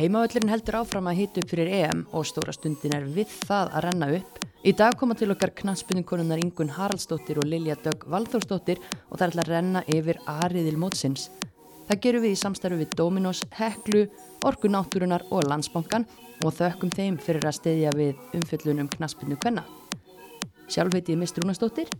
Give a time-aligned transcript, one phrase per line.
[0.00, 3.82] Heimavöllurinn heldur áfram að hita upp fyrir EM og stóra stundin er við það að
[3.84, 4.38] renna upp.
[4.64, 9.42] Í dag koma til okkar knastbundinkonunnar Ingun Haraldsdóttir og Lilja Dögg Valþórsdóttir og það til
[9.42, 11.28] að renna yfir Ariðil mótsins.
[11.90, 14.06] Það gerum við í samstarfi við Dominos, Heklu,
[14.48, 16.08] Orku Náttúrunar og Landsbankan
[16.46, 19.68] og þökkum þeim fyrir að steyðja við umfjöllunum knastbundu kvenna.
[20.64, 21.92] Sjálf heiti ég Mist Rúnastóttir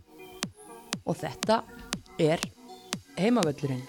[1.05, 1.61] og þetta
[2.17, 2.49] er
[3.21, 3.85] Heimavöllurinn.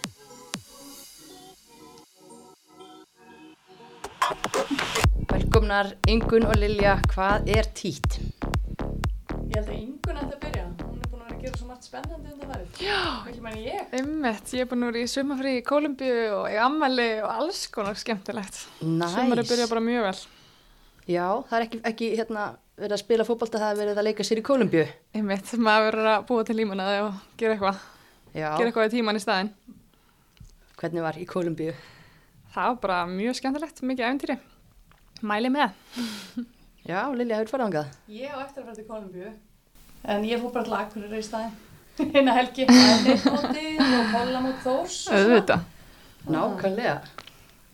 [5.32, 8.18] Velkomnar Ingun og Lilja, hvað er tít?
[8.20, 10.64] Ég held að yngun ætti að byrja.
[10.82, 12.82] Hún er búin að vera að gera svo margt spennandi undan værið.
[12.84, 12.98] Já.
[13.30, 13.86] Ekki mæni ég.
[13.96, 17.62] Einmitt, ég er búin að vera í sumafrí í Kólumbíu og í ammali og alls
[17.72, 18.60] konar skemmtilegt.
[18.84, 19.14] Næs.
[19.16, 20.20] Sumari byrja bara mjög vel.
[21.08, 22.44] Já, það er ekki, ekki hérna,
[22.84, 24.84] verið að spila fótbolta, það er verið að leika sér í Kólumbíu.
[25.16, 27.83] Einmitt, maður verður að búa til límunaði og gera eitthvað,
[28.36, 29.52] Já, gera eitthvað í tíman í staðinn.
[30.77, 31.74] hvernig var í Kólumbíu?
[32.52, 34.38] Það var bara mjög skemmtilegt, mikið æfintýri.
[35.23, 35.75] Mæli með.
[36.83, 37.91] Já, Lilja, hefur farað ángað?
[38.11, 39.33] Ég á eftir að fara til Kolumbíu.
[40.11, 41.53] En ég fór bara til Akureyri í staðinn.
[42.17, 42.64] Eina helgi.
[42.67, 43.84] Það er mótið
[44.41, 44.73] og Þórs.
[44.83, 45.20] og svona.
[45.20, 45.69] Auðvitað.
[46.34, 46.97] Nákvæmlega.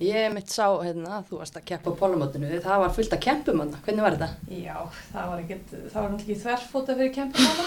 [0.04, 3.62] Ég mitt sá, hérna, þú varst að keppa á polumótinu, það var fullt að keppum
[3.64, 4.52] hann, hvernig var þetta?
[4.54, 4.76] Já,
[5.08, 7.64] það var ekkert, það var náttúrulega ekki þverfóta fyrir kempumála.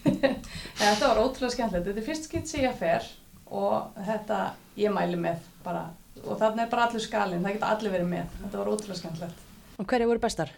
[0.80, 1.86] þetta var ótrúlega skemmtilegt.
[1.86, 3.06] Þetta er fyrst skitt sem ég fer
[3.52, 4.40] og þetta
[4.80, 5.84] ég mæli með bara.
[6.24, 8.36] Og þarna er bara allur skalinn, það geta allir verið með.
[8.42, 9.42] Þetta var ótrúlega skemmtilegt.
[9.78, 10.52] Og hverja voru bestar?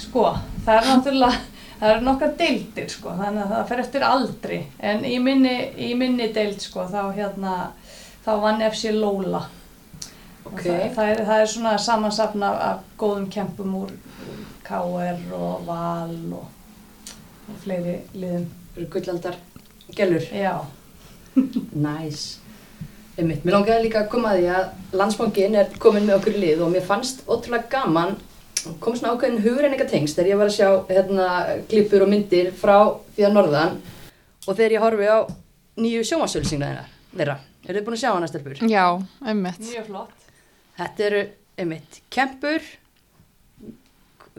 [0.00, 0.24] Sko,
[0.64, 1.40] það er náttúrulega,
[1.80, 4.58] það eru nokkar deildir sko, þannig að það fer eftir aldri.
[4.90, 5.54] En í minni,
[5.86, 7.54] í minni deild sko, þá hérna,
[8.24, 9.44] þá vann FC Lola.
[10.46, 10.62] Og Ok.
[10.62, 13.94] Það, það, er, það er svona samansafna af góðum kempum úr
[14.66, 16.46] KR og Val og,
[17.50, 18.46] og fleiri liðum.
[18.92, 19.38] Gullaldar
[19.96, 20.22] gelur?
[20.36, 20.60] Já,
[21.72, 22.38] Næs.
[23.16, 26.40] Einmitt, mér langaði líka að koma að því að landsbankin er komin með okkur í
[26.42, 28.12] lið og mér fannst ótrúlega gaman,
[28.82, 31.28] kom svona ákveðin hugreininga tengst þegar ég var að sjá hérna,
[31.70, 32.76] klippur og myndir frá
[33.16, 33.78] því að norðan
[34.44, 35.18] og þegar ég horfi á
[35.80, 36.70] nýju sjómasölsingna
[37.14, 37.38] þeirra.
[37.64, 38.60] Eru þið búin að sjá hana stelpur?
[38.68, 38.84] Já,
[39.24, 39.64] einmitt.
[39.64, 40.30] mjög flott.
[40.76, 41.24] Þetta eru,
[41.56, 42.70] einmitt, kempur,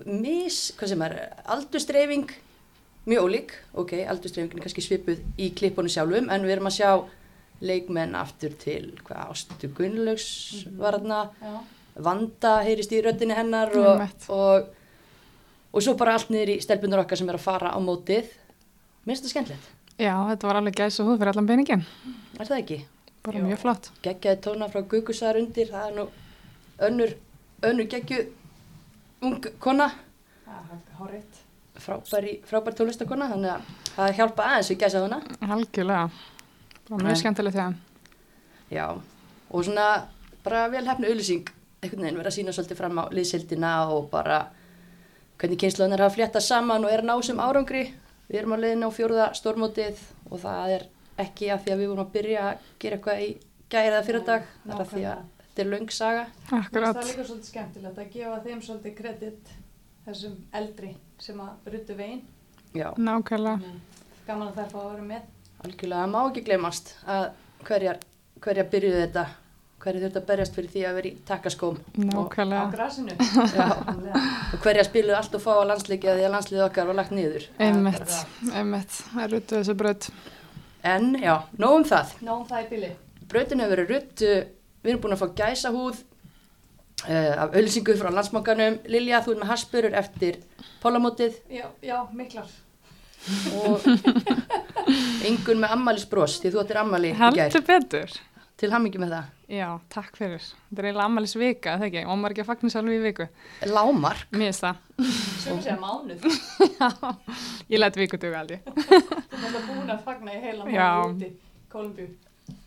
[0.06, 2.30] mis, hvað sem er, aldurstreifing,
[3.10, 6.92] mjög ólík, ok, aldurstreifingin er kannski svipuð í klippunum sjálfum, en við erum að sjá
[7.62, 10.28] leikmenn aftur til, hvað, Ástu Gunnlaugs
[10.78, 11.56] var þarna, Já.
[11.98, 14.68] Vanda heyrist í röddinni hennar og, og,
[15.74, 18.28] og svo bara allt niður í stelpunar okkar sem er að fara á mótið.
[19.08, 21.82] Mér finnst þetta skemmtilegt, Já, þetta var alveg gæs og húð fyrir allan peningin.
[22.38, 22.78] er það ekki?
[23.26, 23.48] Bara Jú.
[23.50, 23.90] mjög flott.
[24.06, 26.06] geggjaði tóna frá Gugusar undir, það er nú
[26.86, 27.16] önnur,
[27.66, 28.28] önnur geggju
[29.26, 29.90] ung kona,
[30.46, 31.42] Það er horrið.
[31.82, 33.62] frábær, í- frábær tónlistakona, þannig að
[33.98, 35.20] það hjálpa aðeins við gæsa hana.
[35.42, 36.10] Algjörlega.
[36.90, 37.06] Nei.
[37.08, 37.76] mjög skemmtilegt þegar.
[38.72, 38.88] Já,
[39.52, 39.88] og svona
[40.44, 41.50] bara vel hefnu auðlýsing,
[41.82, 44.42] einhvern veginn verið að sína svolítið fram á liðsildina og bara
[45.38, 47.88] hvernig kynsluðunar hafa fléttað saman og er að ná sem árangri.
[48.28, 50.00] Við erum á leiðinu á fjórða stórmótið
[50.32, 50.88] og það er
[51.24, 53.30] ekki af því að við vorum að byrja að gera eitthvað í
[53.72, 56.26] gæri eða fyrir dag, það er að því að þetta er löng saga.
[56.52, 56.98] Akkurat.
[56.98, 59.54] Það er líka svolítið skemmtilegt að gefa þeim svolítið kredit
[60.08, 62.22] þessum eldri sem að ruttu veginn.
[62.76, 62.92] Já.
[62.98, 63.74] Nákvæmlega.
[64.28, 65.34] Gaman að þær fá að vera með.
[65.66, 67.28] Algjörlega, það má ekki glemast að
[67.68, 68.00] hverjar,
[68.46, 69.24] hverjar byrjuðu þetta,
[69.82, 72.66] hverjar þurftu að berjast fyrir því að vera í takkaskóm Á Nákvæmlega.
[72.74, 73.16] grasinu.
[74.54, 77.48] Og hverjar spiluðu allt og fá að landsleikja því að landsliðið okkar var lagt niður.
[77.62, 78.14] Einmitt,
[78.54, 79.00] einmitt.
[79.14, 80.10] Það er ruttu þessu braut.
[80.88, 82.14] En já, nóg um það.
[82.24, 82.92] Nóum það í bili.
[83.28, 84.46] Brautin hefur verið rutt, uh,
[84.86, 85.98] við erum búin að fá gæsahúð
[87.10, 88.78] uh, af ölsingu frá landsmókanum.
[88.88, 90.40] Lilja, þú ert með haspurur eftir
[90.84, 92.48] pólamótið Já, já, miklar.
[93.58, 93.84] og
[95.28, 97.38] yngun með ammælisbros því þú ættir ammæli í gær.
[97.38, 98.18] Heldur betur.
[98.58, 99.26] Til hammingi með það.
[99.54, 100.42] Já, takk fyrir.
[100.42, 102.02] Þetta er eiginlega ammælis vika, það ekki?
[102.10, 103.28] Og að fagna sjálf í viku.
[103.70, 104.24] Lámark.
[104.34, 104.80] Mér finnst það.
[105.44, 106.26] Sem sé að mánuð.
[107.72, 108.60] Ég læt viku duga aldrei.
[108.66, 110.90] Þú er alltaf búin að fagna í heila Já.
[110.98, 111.32] mánuð úti.
[111.72, 112.10] Kolumbíu.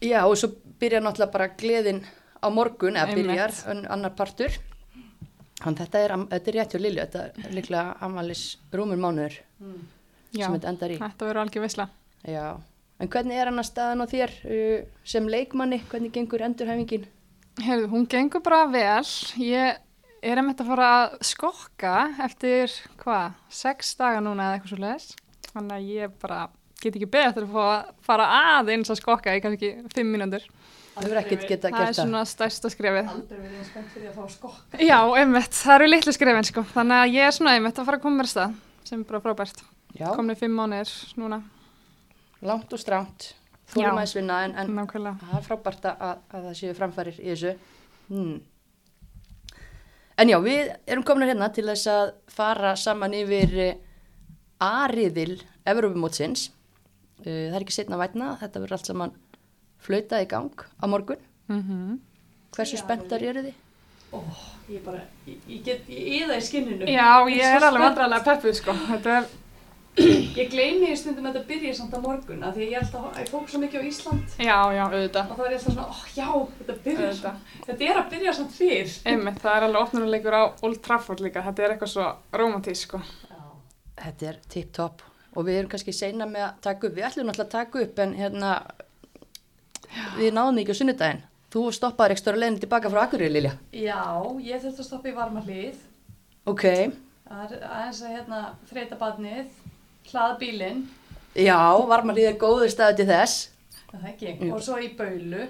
[0.05, 2.03] Já, og svo byrjar náttúrulega bara gleðin
[2.41, 3.57] á morgun, eða byrjar,
[3.91, 4.55] annar partur.
[5.61, 9.81] Þannig þetta er, er rétt hjá Lilju, þetta er líklega ammælis rúmur mánuður Mm.
[10.33, 10.95] Já, sem þetta endar í.
[10.97, 11.85] þetta verður algjör veisla.
[12.29, 12.61] Já,
[13.01, 17.07] en hvernig er hann að staðan á þér uh, sem leikmanni, hvernig gengur endurhæfingin?
[17.61, 19.09] Heyrðu, hún gengur bara vel.
[19.41, 19.81] Ég
[20.21, 21.95] er einmitt að fara að skokka
[22.27, 25.11] eftir, hvað, sex daga núna eða eitthvað svo leiðis.
[25.51, 26.41] Þannig að ég bara
[26.81, 28.27] get ekki beðið eftir að að fara
[28.57, 30.45] aðeins að skokka í kannski fimm mínútur.
[30.95, 33.11] Það hefur ekkert geta Það er svona stærsta skrefið.
[33.13, 34.81] Aldrei verið spennt fyrir að fá skokk.
[34.83, 36.65] Já, einmitt, það eru litlu skrefin sko.
[36.75, 38.57] Þannig að ég er svona einmitt að fara að koma mér stað
[38.89, 39.63] sem er bara frábært.
[39.97, 41.41] Já, Komni fimm mánuðir núna.
[42.47, 43.35] Langt og stránt.
[43.71, 45.29] þólumæðisvinna en, en nákvæmlega.
[45.29, 46.01] það er frábært að,
[46.35, 47.53] að það séu framfærir í þessu
[48.09, 48.41] hmm.
[50.19, 53.73] en já, við erum komin hérna til þess að fara saman yfir uh,
[54.67, 55.39] Ariðil
[55.71, 59.19] Evrópumótsins uh, það er ekki setna að vætna þetta verður allt saman
[59.81, 61.99] flautað í gang á morgun Mm
[62.57, 63.59] hversu Já, spenntar eru þið?
[64.11, 64.21] Ó,
[64.71, 66.89] ég bara, ég, ég get, ég eða í skinninu.
[66.91, 68.75] Já, ég er alveg vandrarlega peppuð sko.
[68.89, 69.29] Þetta er,
[70.41, 72.95] Ég gleymi í stundum að þetta byrja samt á morgun, af því að ég held
[73.01, 75.31] að ég fók svo mikið á Ísland já, já, auðvitað.
[75.33, 76.29] og þá er ég alltaf svona, ó já,
[76.61, 77.23] þetta byrja Auðvitað.
[77.25, 78.93] samt, þetta er að byrja samt fyrr.
[79.11, 81.43] Einmitt, það er alveg opnunuleikur á Old Trafford líka.
[81.49, 82.07] Þetta er eitthvað svo
[82.41, 83.01] romantísk sko.
[83.31, 83.41] Já.
[84.05, 85.03] Þetta er tip-top
[85.35, 88.01] og við erum kannski seina með að taka upp, við ætlum náttúrulega að taka upp
[88.07, 88.55] en hérna
[90.17, 91.23] við náðum ekki á sunnudaginn.
[91.51, 93.57] Þú stoppaður ekki stóra leiðin tilbaka frá Akureyri, Lilja.
[93.75, 93.99] Já,
[94.47, 95.81] ég þurfti að stoppa í varma hlýð,
[96.49, 96.63] Ok,
[97.27, 98.39] það er aðeins að hérna
[98.71, 99.51] þreita badnið,
[100.11, 100.81] hlaða bílinn,
[101.37, 101.59] já,
[101.91, 103.49] varmalíð er góður staðu til þess,
[103.93, 104.53] það ekki, Jú.
[104.57, 105.45] og svo í baulu,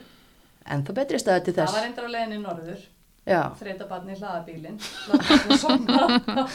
[0.71, 1.77] en þá betri staðu til það þess.
[1.79, 2.81] var reyndar á leiðinni norður,
[3.31, 5.21] Já, þreita badnið, hlaða bílinn, hlaða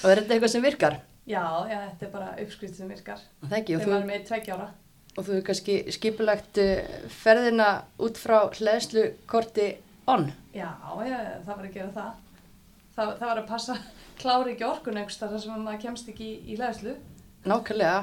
[0.00, 0.94] og er þetta eitthvað sem virkar?
[1.30, 4.68] já, já, þetta er bara uppskrift sem virkar, Það þegar maður er með tveggjára.
[5.18, 6.80] og þú er kannski skipulagt uh,
[7.20, 7.68] ferðina
[8.02, 9.68] út frá hlæðslu korti
[10.10, 10.30] on.
[10.54, 10.70] Já,
[11.06, 11.14] ég,
[11.46, 12.12] það var að gera það.
[12.96, 13.76] Það, það var að passa
[14.20, 16.94] klári ekki orkun einhverstað þar sem maður kemst ekki í, í læðslu.
[17.48, 18.00] Nákvæmlega,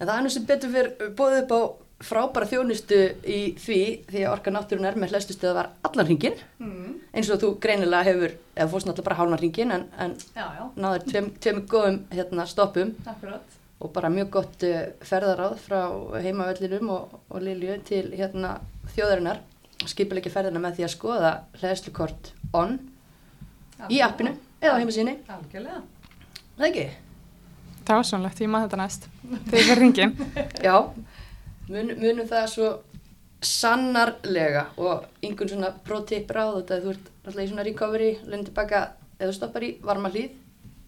[0.00, 1.60] en það er nú sem betur fyrir bóðið upp á
[2.04, 2.96] frábæra þjónustu
[3.30, 3.76] í því
[4.10, 6.96] því að orka náttúrun er með hlæðslustöða var allan hringin Mm.
[7.14, 10.64] eins og þú greinilega hefur, eða fórst náttúrulega bara hálna hringin en, en Já, já,
[10.76, 12.90] náður tveim, tveim góðum hérna, stoppum.
[13.06, 13.54] Akkurat.
[13.80, 15.80] og bara mjög gott uh, ferðaráð frá
[16.24, 18.56] heimavellinum og, og Lilju til hérna,
[18.96, 19.38] þjóðarinnar.
[19.86, 22.78] Skipilegja ferðina með því að skoða hlæðslukort on
[23.92, 24.34] í appinu
[24.64, 25.82] eða á heimasíni, Algjörlega.
[26.58, 26.86] það ekki?
[27.84, 29.08] Það var svonlegt, ég maður þetta næst.
[29.50, 30.14] Þegar ég fer ringin.
[30.66, 30.76] Já,
[31.68, 32.68] mun, munum það svo
[33.44, 38.80] sannarlega og einhvern svona pro-tip ráð þetta þú ert alltaf í svona recovery lögum tilbaka,
[39.20, 40.32] eða stoppar í varma hlýð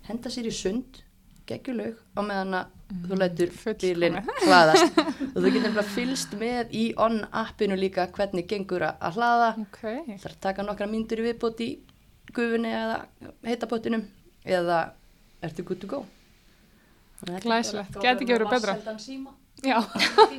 [0.08, 1.02] henda sér í sund
[1.46, 2.72] geggjulög á meðan að
[3.10, 3.52] þú lætur
[3.82, 9.04] bílinn hlaðast og þú getur bara fylst með í on appinu líka hvernig gengur að
[9.10, 9.80] að hlaða Ok.
[9.82, 11.68] það er að taka nokkra myndur í viðbót í
[12.36, 13.00] gufunni eða
[13.46, 14.04] heitapottinum
[14.44, 14.82] eða
[15.44, 16.04] ertu good to go
[17.24, 17.96] Glæsilegt.
[17.96, 18.74] Gæti ekki verið betra.
[19.64, 19.78] Já,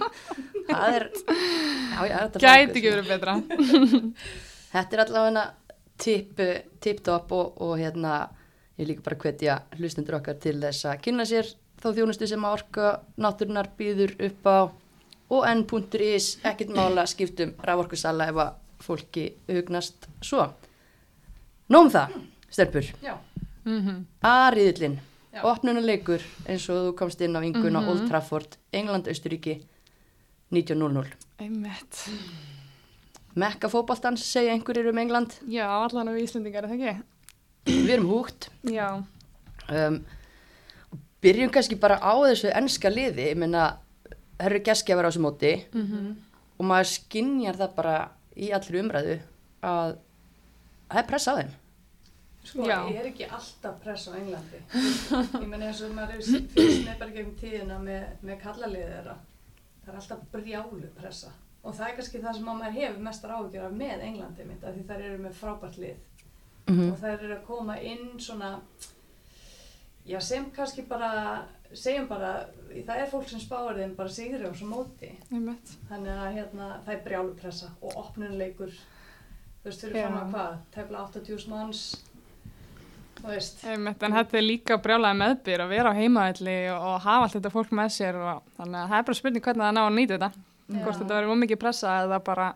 [0.69, 2.75] það er já, já, frábært.
[2.77, 3.33] ekki verið betra.
[4.73, 5.45] Þetta er allavega
[5.97, 6.41] tip,
[6.83, 8.27] tip-top og, og hérna
[8.77, 11.49] ég líka bara hvetja hlustundur okkar til þess að kynna sér
[11.81, 14.57] þá þjónustu sem að orka náttúrunar býður upp á
[15.33, 18.53] og n.is ekkert mála skiptum raforkusala ef að
[18.85, 20.45] fólki hugnast svo.
[21.69, 22.14] Nóum það,
[22.50, 23.16] stelpur, Já,
[23.68, 24.94] Mm Ariðillin,
[25.34, 25.42] Já.
[25.44, 27.90] opnunuleikur eins og þú komst inn á vingun á Mhm.
[27.90, 29.62] Old Trafford, England, Austuríki,
[30.52, 31.12] 19.00.
[31.40, 32.10] Einmitt.
[33.36, 37.04] Mekka fótballtans segja einhverjir um England, Já, allan af Íslendingar, er það ekki?
[37.66, 38.48] við erum húgt.
[38.64, 39.04] Já.
[39.69, 40.06] um,
[41.22, 43.78] byrjum kannski bara á þessu ennska liði, ég meina
[44.40, 46.16] það eru geskjafar á þessu móti Mm
[46.60, 49.19] og maður skinjar það bara í allri umræðu
[49.62, 49.98] að
[50.89, 51.56] það er pressa á þeim
[52.48, 52.78] sko, Já.
[52.88, 54.60] ég er ekki alltaf press á Englandi.
[55.42, 59.16] ég menn eins og maður er fyrst bara gegn tíðina með, með kallaliðið þeirra.
[59.84, 61.34] Það er alltaf brjálu pressa.
[61.68, 64.63] Og það er kannski það sem að maður hefur mestar áhugjur af með Englandi mitt,
[64.63, 65.97] af því þær eru með frábært lið.
[66.68, 68.54] mm og þær eru að koma inn svona
[70.07, 71.11] já sem kannski bara
[71.73, 72.31] segjum bara,
[72.71, 75.09] það er fólk sem spáir þeim bara sigri á svo móti
[75.90, 78.71] þannig að hérna, það er brjálupressa og opnunuleikur
[79.68, 81.80] þú veist fyrir fram að hvað tefla 80.000 manns
[83.18, 87.26] þú veist Einmitt, en þetta er líka brjálega meðbyr að vera á heimaðalli og hafa
[87.26, 89.81] allt þetta fólk með sér og þannig að það er bara spurning hvernig það ná
[89.83, 90.45] að nýta þetta.
[90.68, 90.80] Já.
[90.86, 92.47] Hvort þetta verður ómikið pressa eða bara,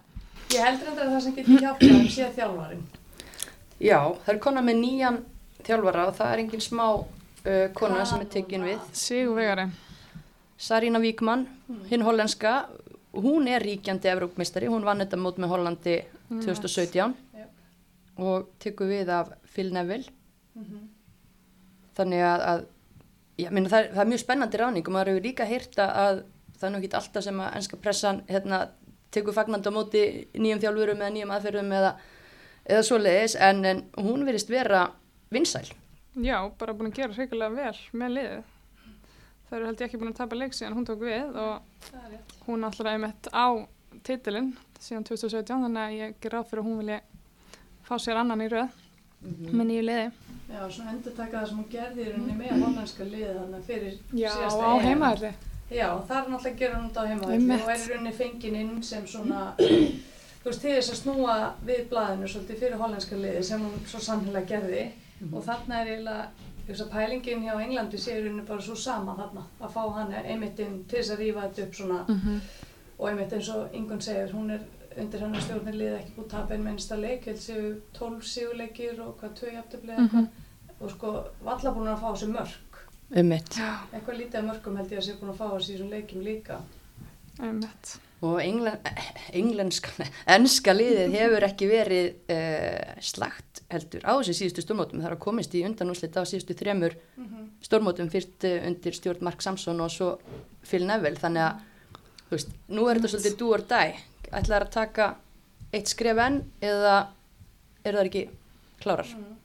[0.52, 2.82] ég heldur endur að það sem getur hjálpað þeim sé þjálfarin
[3.82, 5.20] Já, það er kona með nýjan
[5.66, 9.68] þjálfara og það er engin smá uh, kona sem er tekin við sigur vegari.
[10.62, 11.48] Sarína Víkmann,
[11.90, 12.56] hinn hollenska
[13.16, 15.96] hún er ríkjandi Evrópmistari hún vann þetta mót með Hollandi
[16.40, 17.46] 2017 Já.
[18.18, 20.12] og tekur við af Phil Neville
[20.54, 20.88] mm -hmm.
[21.96, 22.66] þannig að, að
[23.38, 26.24] já, minna, það, er, það er mjög spennandi ráning og maður hefur líka heyrta að
[26.58, 28.70] það er nú ekki alltaf sem að ennska pressan hérna,
[29.12, 31.96] tekur fagnandi á móti nýjum þjálfurum eða nýjum aðferðum eða,
[32.66, 34.92] eða svoleiðis en, en hún verist vera
[35.30, 35.72] vinsæl
[36.20, 38.48] Já, bara búin að gera hreikulega vel með liðið.
[39.48, 42.02] Það eru held ég ekki búin að tapa leik síðan hún tók við og það
[42.02, 43.48] er rétt hún alltaf einmitt á
[44.08, 44.50] titilinn
[44.82, 47.00] síðan 2017 þannig að ég ger ráð fyrir að hún vilja
[47.88, 48.80] fá sér annan í röð
[49.22, 50.12] með nýju liði.
[50.52, 53.98] já, svona endur taka það sem hún gerði í rauninni með hollandska liði þannig fyrir
[54.18, 54.86] Já, síðasta á EM.
[54.88, 55.32] heimaðalli.
[55.72, 57.62] Já, það er náttúrulega að gera hún þetta á heimavelli Einmitt.
[57.62, 61.36] og er í rauninni fengin inn sem svona, þú veist, til þess að snúa
[61.70, 64.84] við blaðinu svolítið fyrir hollenska liði sem hún svo sannlega gerði
[65.32, 66.26] og þarna er eiginlega,
[66.68, 70.12] veist að pælingin hjá Englandi sé í rauninni bara svo sama þarna að fá hann
[70.26, 72.42] einmitt inn til þess að rífa þetta upp svona Mhm.
[73.02, 74.62] Og einmitt eins og Ingun segir, hún er
[75.02, 79.00] undir hann stjórnir liði ekki búið að tapa einn minnsta leik, held séu 12 sigurleikir
[79.02, 80.04] og hvað 2 jafntöfli Mhm.
[80.06, 80.28] eitthvað.
[80.82, 81.10] Og sko
[81.46, 82.80] valla búin að fá þessi mörk.
[83.16, 85.70] Um mitt Já, eitthvað lítið af mörkum held ég að sé búin að fá þessi
[85.72, 86.62] í þessum leikjum líka.
[87.42, 87.98] Einmitt.
[88.22, 88.78] og englen,
[89.34, 89.90] englenska,
[90.28, 95.02] enska liðið hefur ekki verið uh, slagt heldur á þessu síðustu stórmótum.
[95.02, 96.94] Það er að komist í undanúslit á síðustu þremur
[97.66, 100.12] stórmótum fyrst uh, undir stjórn Mark Samson og svo
[100.68, 101.18] Phil Neville.
[101.18, 101.68] Þannig að
[102.32, 104.00] þú veist, nú er þetta svolítið do or die
[104.32, 105.08] ætlaðar að taka
[105.76, 106.96] eitt skref enn eða
[107.84, 108.24] eru það ekki
[108.82, 109.38] klárar Mm.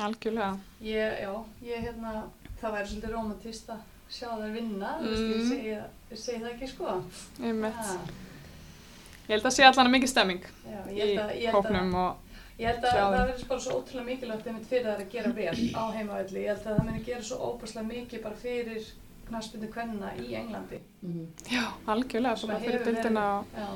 [0.00, 0.56] Algjörlega.
[0.80, 1.32] Ég, já,
[1.68, 2.12] ég hérna,
[2.62, 5.06] það væri svolítið romantist að sjá þær vinna, Mm.
[5.12, 5.74] ég segi,
[6.10, 6.94] ég segi það ekki sko.
[7.42, 7.74] Einmitt.
[7.76, 7.96] Ha,
[9.28, 11.54] Ég held að sé allan að mikið stemming já, í ég held að, ég held
[11.54, 12.16] að, hópnum og
[12.58, 15.32] ég held að sjá það verður bara svo ótrúlega mikilvægt einmitt fyrir þær að gera
[15.32, 16.40] vel á heimavelli.
[16.42, 18.82] Ég held að það muni gera svo óbúslega mikið bara fyrir
[19.28, 20.80] knaspinu kvenna í Englandi.
[21.50, 23.68] já, algjörlega, Sem bara að fyrir og Já,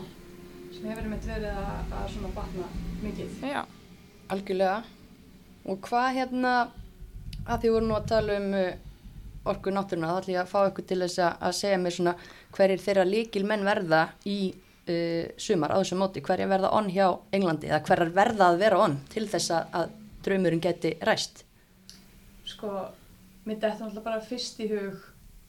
[0.77, 2.67] sem hefur einmitt verið að, að svona batna
[3.03, 3.39] mikið.
[3.43, 3.63] já,
[4.29, 4.83] Algjörlega.
[5.67, 6.53] Og hvað hérna,
[7.47, 8.69] að því voru nú að tala um uh,
[9.47, 12.15] orku náttúruna, þá ætlum ég að fá ykkur til þess að, segja mér svona
[12.57, 17.09] hverjir þeirra líkil menn verða í uh, sumar á þessu móti, hverjir verða onn hjá
[17.35, 19.91] Englandi eða hverjar verða að vera onn til þess að, að
[20.27, 21.45] draumurinn geti ræst.
[22.47, 22.73] Sko,
[23.47, 25.05] mér dætti náttúrulega bara fyrst í hug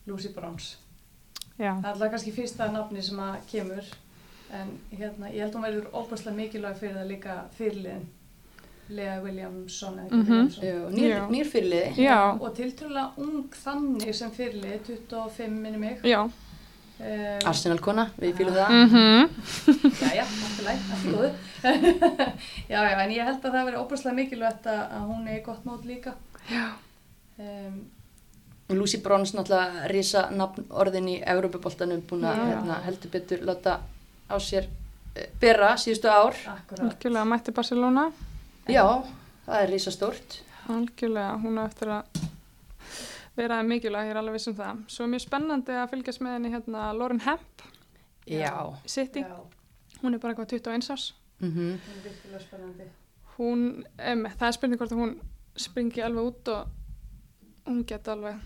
[0.08, 0.30] Lucy
[1.58, 3.84] já, Það er alltaf kannski fyrsta nafni sem að kemur
[4.54, 8.06] en hérna, ég held hún verður óbúslega mikilvæg fyrir það líka fyrirliðin.
[8.90, 10.30] Lea Williamson eða Mhm.
[10.30, 11.28] Williamson Nýr, Já.
[11.30, 11.96] nýr fyrirliði.
[11.98, 16.00] já, og tiltrúlega ung þannig sem fyrirlið 25 minni mig.
[16.04, 16.32] Já, um,
[17.46, 18.70] Arsenal kona, við fýlum það.
[18.88, 19.30] mhm,
[20.02, 21.32] Já, já, í góðu.
[22.72, 25.44] Já, já, en ég held að það verður óbúslega mikilvægt að, að hún er í
[25.44, 26.14] gott mót líka.
[26.50, 26.72] Já,
[27.40, 27.86] um,
[28.76, 33.78] Lucy Bronze náttúrulega risa nafn orðin í Európa-boltanum búin að hérna, heldur betur láta
[34.28, 36.36] á sér uh, byrra síðustu ár.
[36.76, 38.10] Algjörlega mætti Barcelona,
[38.68, 38.84] Já,
[39.46, 40.42] það er risa stórt.
[40.68, 42.26] algjörlega, hún á eftir að
[43.38, 44.84] vera mikilvæg, ég er alveg viss um það.
[44.92, 47.64] Svo er mjög spennandi að fylgjast með henni hérna Lauren Hemp,
[48.28, 48.52] Já.
[48.86, 49.38] City, Já,
[50.02, 51.14] hún er bara eitthvað 21 árs.
[51.40, 52.88] Mm hún er virkilega spennandi
[53.38, 55.12] Hún, um, það er spurning hvort hún
[55.56, 58.40] springi alveg út og hún geti alveg,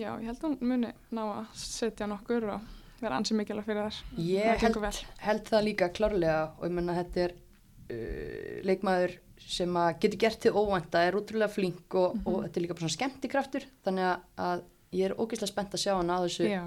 [0.00, 2.68] já, ég held að hún muni ná að setja nokkur og
[3.00, 3.98] vera ansið mikilvæg fyrir þær.
[4.26, 9.90] Ég held, held það líka klárlega og ég menna þetta er uh, leikmaður sem að
[10.04, 13.66] getur gert til óvænta, er útrúlega flink og, og þetta er líka bara svona skemmtikraftur
[13.86, 14.64] þannig að, að
[14.98, 16.62] ég er ógeðslega spennt að sjá hana á þessu Já,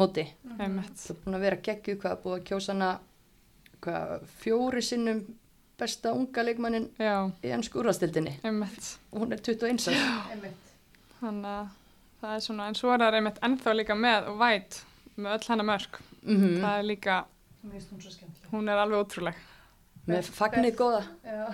[0.00, 0.24] móti.
[0.56, 0.96] einmitt.
[1.04, 2.90] Það er búin að vera geggjuð hvað, búið að kjósa hana
[3.84, 5.22] hvað, fjóri sinnum
[5.78, 7.14] besta unga leikmannin Já,
[7.44, 10.60] í ennsku úrvastildinni og hún er 21 árs.
[11.20, 11.72] Þannig að
[12.24, 14.80] það er svona, en svo er það einmitt ennþá líka með og væt
[15.16, 15.98] með öll hennar mörg.
[16.24, 17.16] Mm Það er líka,
[18.52, 19.42] hún er alveg ótrúleg.
[20.08, 21.02] Með fagnir góða.
[21.24, 21.44] Já,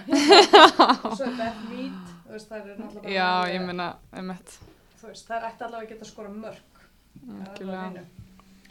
[1.07, 4.57] og svo er Beth Mead, veist, það er Já, ég meina, einmitt.
[5.01, 6.81] Þú veist, það er ætti allavega að geta skora mörg.
[7.61, 8.03] Hreinu.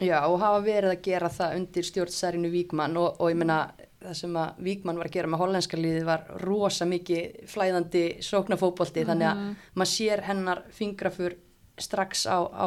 [0.00, 3.58] Já, og hafa verið að gera það undir stjórnsærinu Víkmann og, og ég meina
[4.00, 9.04] það sem að Víkmann var að gera með hollenska liði var rosa mikið flæðandi sóknafótbolti
[9.04, 9.56] þannig að Mhm.
[9.76, 11.36] maður sér hennar fingrafur
[11.84, 12.66] strax á, á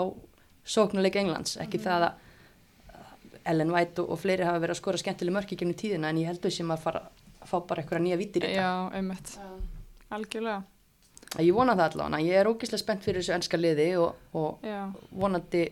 [0.63, 2.21] sóknuleik Englands, ekki það að
[3.45, 6.21] Ellen White og, og fleiri hafa verið að skora skemmtileg mörk í gennum tíðina en
[6.21, 7.01] ég heldur sem að fara
[7.43, 8.63] að fá bara eitthvað nýja vítir í þetta.
[8.63, 9.33] Já, einmitt.
[9.35, 9.49] Já.
[10.15, 10.61] Algjörlega.
[11.41, 14.67] Ég vona það allavega, ég er ógíslega spennt fyrir þessu ennska liði og, og
[15.17, 15.63] vonandi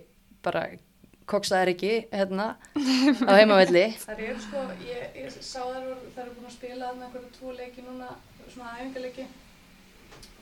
[0.41, 0.65] bara
[1.29, 2.47] koksa þær ekki hérna
[3.29, 3.83] á heimavelli.
[4.07, 7.29] Það eru sko, ég, ég sá þær voru, þær eru búin að spila þarna einhverju
[7.37, 8.09] tvo leiki núna,
[8.49, 9.27] svona æfingarleiki.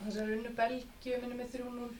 [0.00, 1.90] Og þess að unnu Belgíu minni með 3-0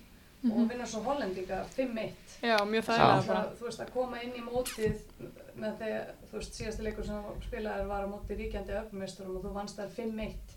[0.48, 2.12] og vinna svo Hollendinga 5-1.
[2.42, 3.42] já, mjög þægilega Það, bara.
[3.58, 5.02] þú veist, að koma inn í mótið
[5.60, 9.52] með þegar, þú veist, síðasti leikur sem spilaðir var á móti ríkjandi öfnumisturum og þú
[9.58, 10.56] vannst þær 5-1.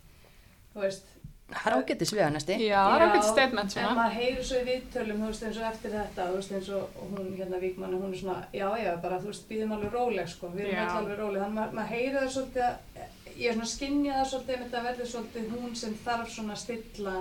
[0.73, 1.11] Þú veist,
[1.53, 2.55] Það er ágættis við hann næsti.
[2.63, 5.65] Já, það er Já, statement En maður heyrir svo í viðtölum, þú veist, eins og
[5.67, 9.19] eftir þetta, þú veist, eins og hún, hérna, Víkmann, hún er svona, já, já, bara,
[9.19, 12.17] þú veist, býðum alveg róleg, sko, við erum öll alveg róleg, þannig maður, maður heyrir
[12.23, 13.11] það svolítið, að,
[13.43, 16.63] ég er svona skinnjað það svolítið, en þetta verður svolítið hún sem þarf svona að
[16.63, 17.15] stilla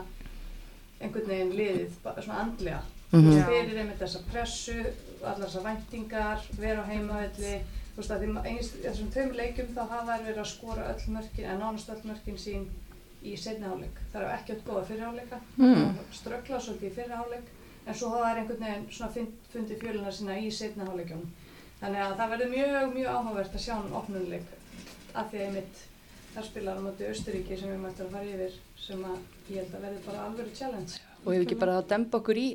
[1.03, 2.83] einhvern veginn liðið, bara svona andlega,
[3.13, 3.47] veist, Já.
[3.49, 4.77] fyrir einmitt þessa pressu,
[5.23, 7.55] allar þessar væntingar, vera á heimavelli,
[7.93, 11.11] þú veist, að því eins, þessum tveim leikum þá hafa þær verið að skora öll
[11.17, 12.65] mörkin, en nánast öll mörkin sín
[13.23, 13.99] í setni hálfleik.
[14.13, 15.99] Það eru ekki öll góða fyrirháleika, Mm.
[16.13, 17.47] ströggla svolítið fyrirháleik,
[17.87, 21.31] en svo hafa þær einhvern veginn svona fund, fundið fjöluna sína í setna hálfleikjónum.
[21.83, 24.51] Þannig að það verður mjög, mjög áhugavert að sjá hann opnuleik
[25.15, 25.81] af því að einmitt
[26.35, 29.19] þar spilar á móti Östuríki sem við mættum að fara yfir sem að
[29.53, 31.01] ég held að verður bara alveg challenge.
[31.23, 32.49] Og hefur ekki bara að demba okkur í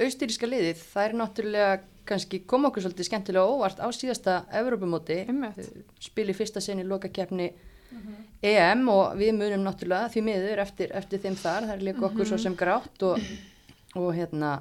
[0.00, 1.72] austuríska liðið, það er náttúrulega
[2.10, 5.68] kannski koma okkur svolítið skemmtilega óvart á síðasta Evrópumóti, Einmitt.
[6.02, 7.50] spili fyrsta sinni lokakefni
[8.42, 12.28] EM og við munum náttúrulega því miður eftir, eftir þeim þar, það er líka okkur
[12.30, 13.20] svo sem grátt og,
[13.98, 14.60] og hérna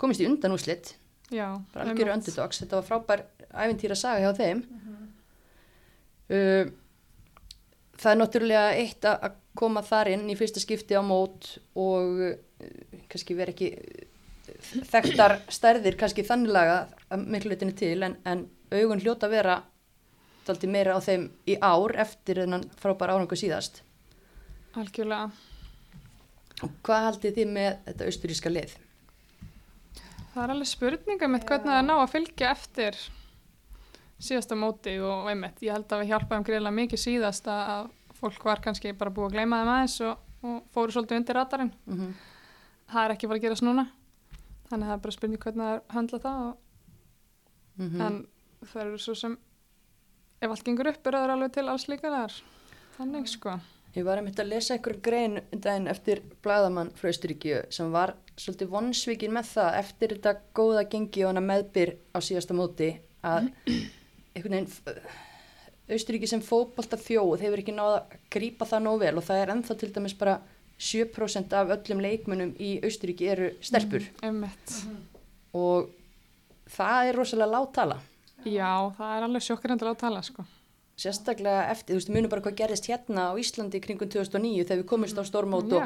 [0.00, 0.94] komist í undan úslitt,
[1.30, 3.20] Já, bara algjöru underdogs, þetta var frábær
[3.50, 4.64] æfintýra saga hjá þeim.
[6.30, 6.72] Uh,
[8.00, 12.38] það er náttúrulega eitt að koma þar inn í fyrsta skipti á mót og uh,
[13.10, 14.06] kannski vera ekki uh,
[14.90, 16.80] þekktar stærðir kannski þannig laga
[17.10, 19.60] að miklu leitinu til en, en augun hljóta að vera
[20.46, 23.82] daldi meira á þeim í ár eftir þennan frábær árangu síðast.
[24.78, 25.30] Algjörlega.
[26.64, 28.74] Og hvað haldið þið með þetta austuríska lið?
[30.30, 32.98] Það er alveg spurninga mitt hvernig það ná að fylgja eftir
[34.20, 35.62] síðasta móti og einmitt.
[35.64, 37.88] Ég held að við hjálpaðum greiðlega mikið síðast að
[38.20, 41.72] fólk var kannski bara búið að gleyma þeim aðeins og, og fóru svolítið undir radarinn.
[41.86, 42.12] Mm -hmm.
[42.92, 43.86] Það er ekki bara að gerast núna.
[44.70, 46.56] Þannig að það er bara spurning hvernig það er höndla það og,
[47.80, 48.00] Mhm.
[48.00, 48.26] en
[48.66, 49.38] það eru svo sem
[50.42, 52.32] ef allt gengur upp er það alveg til alls líka þar.
[52.98, 53.60] Þannig sko.
[53.96, 58.68] Ég var einmitt að lesa einhver grein daginn eftir blæðamann frá Austuríkju sem var svolítið
[58.68, 63.50] vonsvikið með það eftir þetta góða gengi og hana meðbyr á síðasta móti að
[64.36, 64.70] einhvern veginn
[65.94, 69.52] Austuríki sem fótbolta þjóð hefur ekki náða að grípa það nóg vel og það er
[69.54, 70.38] ennþá til dæmis bara
[70.80, 74.06] 7% af öllum leikmunum í Austuríki eru stelpur.
[74.24, 74.76] Einmitt.
[75.52, 75.90] og
[76.70, 78.00] það er rosalega láttala
[78.46, 80.46] Já, það er alveg sjokkarendur á að tala sko.
[81.00, 84.88] sérstaklega eftir, þú veist, munum bara hvað gerðist hérna á Íslandi kringum 2009 þegar við
[84.88, 85.82] komist á stórmót og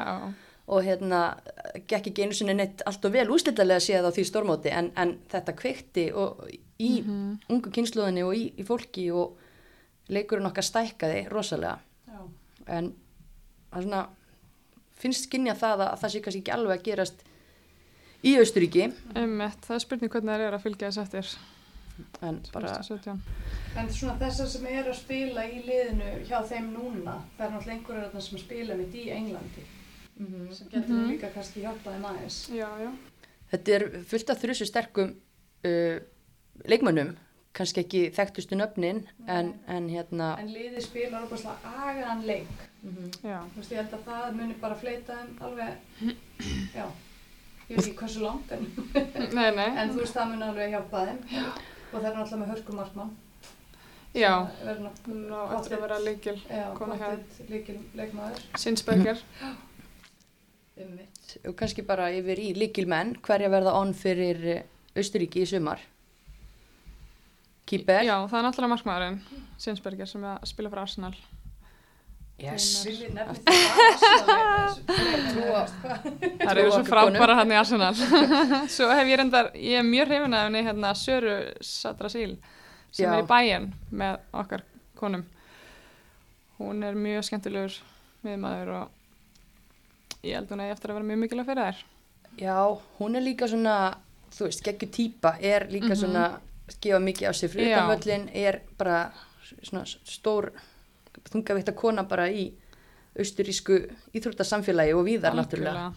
[0.65, 1.37] og hérna
[1.85, 5.17] gekk ekki einu sinni neitt allt og vel úslitalega séð á því stórmóti en, en
[5.29, 6.41] þetta kveikti og
[6.81, 9.37] í ungu kynsluðinni og í, í fólki og
[10.11, 12.19] leikurinn okkar stækkaði rosalega Já.
[12.67, 12.91] en
[13.71, 14.03] það er svona
[14.99, 17.25] finnst skynja það að það sé kannski ekki alveg að gerast
[18.25, 19.65] í Austuríki einmitt.
[19.65, 21.35] Það er spurning hvernig það er að fylgja þess eftir.
[22.27, 23.19] en bara 2017.
[23.79, 27.75] En svona þessar sem eru að spila í liðinu hjá þeim núna, það er náttúrulega
[27.77, 29.67] einhverjar þarna sem spila mitt í Englandi
[30.55, 32.39] sem getur nú líka kannski hjálpað þeim aðeins.
[32.55, 32.91] Já, já.
[33.51, 35.15] þetta er fullt af þrjusu sterkum
[35.67, 35.97] uh,
[36.71, 37.15] leikmönnum
[37.55, 42.63] kannski ekki þekktustu nöfnin en, en hérna En liðið spilar opaslega agaðan leik.
[43.23, 46.09] Já, Þú veist, ég held að það muni bara fleita þeim alveg,
[46.79, 46.85] já,
[47.69, 48.65] ég veit ekki hversu langt en,
[49.33, 52.51] nei, nei, en þú veist, það muni alveg hjálpa þeim og það er náttúrulega með
[52.53, 53.13] hörku markmann.
[54.15, 54.33] já,
[54.65, 54.83] Verður
[55.31, 58.43] ná- eftir að vera líkil Já, hjá pottet líkil leikmaður.
[58.61, 59.23] Sinsberger.
[60.85, 61.35] Ummitt.
[61.47, 64.63] og kannski bara yfir í líkilmenn hverja verða onn fyrir
[64.95, 65.81] Austuríki í sumar
[67.65, 69.15] Kýper Já, það er náttúrulega markmaðurinn,
[69.57, 71.15] Sinsberger, sem er að spila fyrir Arsenal.
[72.37, 72.65] yes.
[72.85, 75.69] Vilji nefnir þetta Arsenal.
[76.43, 77.93] Það eru svo frábæra hann í Arsenal.
[78.75, 82.35] svo hef ég reyndar, ég er mjög hrifin af henni hérna Söru Sadrasíl,
[82.91, 83.13] sem Já.
[83.17, 84.65] er í bæinn með okkar
[84.99, 85.25] konum.
[86.59, 87.73] Hún er mjög skemmtilegur
[88.25, 91.81] miðmaður og ég held hún að ég eftir að vera mjög mikilvæg fyrir þær.
[92.45, 92.59] Já,
[92.99, 93.73] hún er líka svona
[94.35, 95.99] þú veist, geggjur típa er líka Mhm.
[96.03, 96.23] svona
[96.81, 97.77] gefa mikið á sig fyrir Já.
[97.79, 99.11] utanvöllin er bara
[99.63, 100.51] svona stór
[101.31, 102.53] þungavíkta kona bara í
[103.19, 103.77] austurísku
[104.17, 105.91] íþróttasamfélagi og víðar náttúrulega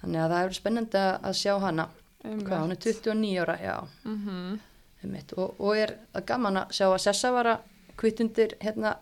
[0.00, 1.88] þannig að það er spennandi að sjá hana
[2.26, 4.58] hvað, hún er 29 ára, já Mm -hmm.
[5.02, 7.58] einmitt, og, og er að gaman að sjá að Sessa var að
[7.96, 8.96] kvitt undir hérna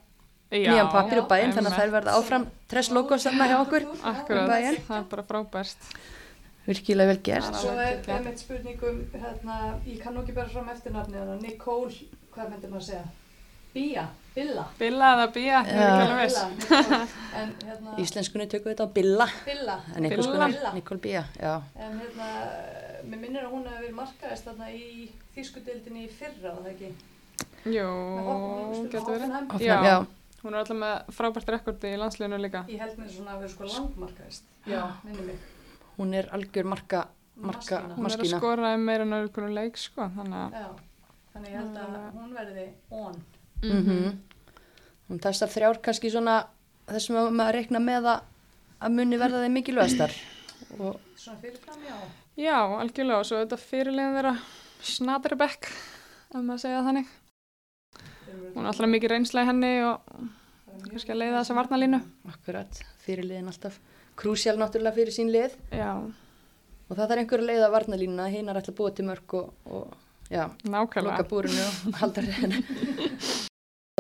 [0.51, 3.87] Já, nýjan pappir og bæinn þannig að þær verða áfram tress logos þarna hjá okkur
[4.03, 4.77] Akkurat, bæinn.
[4.89, 5.77] það er bara frábært.
[6.67, 10.71] Virkilega vel gert Það Svo er einmitt spurningum, hérna, ég kann nú ekki bara fram
[10.73, 13.05] eftirnafni hana, Nicole, hvað myndir maður að segja?
[13.75, 14.05] Bía,
[14.37, 14.65] Billa.
[14.79, 15.87] Billa eða Bía, ég er Já.
[15.89, 16.69] ekki alveg viss.
[16.71, 17.01] Billa,
[17.41, 20.75] en hérna, Íslenskunni tökum við þetta á Billa Billa.
[20.77, 21.55] Nicole Bía já.
[21.75, 22.29] En hérna,
[23.09, 26.93] mér minnir að hún hefur verið markaðist þarna í þýskudildinni í fyrra, það ekki?
[27.65, 29.59] Hoffenheim, getur verið.
[29.65, 29.77] Já.
[29.85, 29.97] já.
[30.45, 32.61] Hún er alltaf með frábært rekordi í landsliðinu líka.
[32.69, 34.51] Ég held mér svona að vera sko langmarkaðist.
[34.69, 35.47] Já, minnir mig.
[35.99, 37.95] Hún er algjör marka Marka- Maskína.
[37.97, 38.39] Hún er að Maskína.
[38.39, 40.53] skora um meira en öðru leik, sko, þannig að...
[40.53, 40.69] Já,
[41.33, 43.25] þannig ég held að hún verði on.
[43.63, 45.19] mm -hmm.
[45.19, 46.37] þessar þrjár kannski svona
[46.87, 48.21] þessum að maður reikna með að
[48.85, 50.13] að muni verða þeim mikilvægastar
[50.79, 51.97] og Svona fyrirfram, já.
[52.37, 54.37] Já, algjörlega, og svo þetta fyrirliðin þeirra
[54.85, 55.69] Snaderbekk,
[56.35, 57.07] ef maður segja þannig.
[58.55, 60.01] Hún er alltaf mikið reynsla í henni og
[60.91, 62.01] kannski að leiða þessa varnalínu.
[62.29, 63.79] akkurat fyrirliðin alltaf
[64.19, 65.57] krúsjál náttúrulega fyrir sín lið.
[65.75, 65.91] Já,
[66.89, 70.31] og það er einhverja leið að varnalínuna, hinn er alltaf búið til mörg og, og
[70.31, 72.63] já, loka búrinu og halda reyðinu.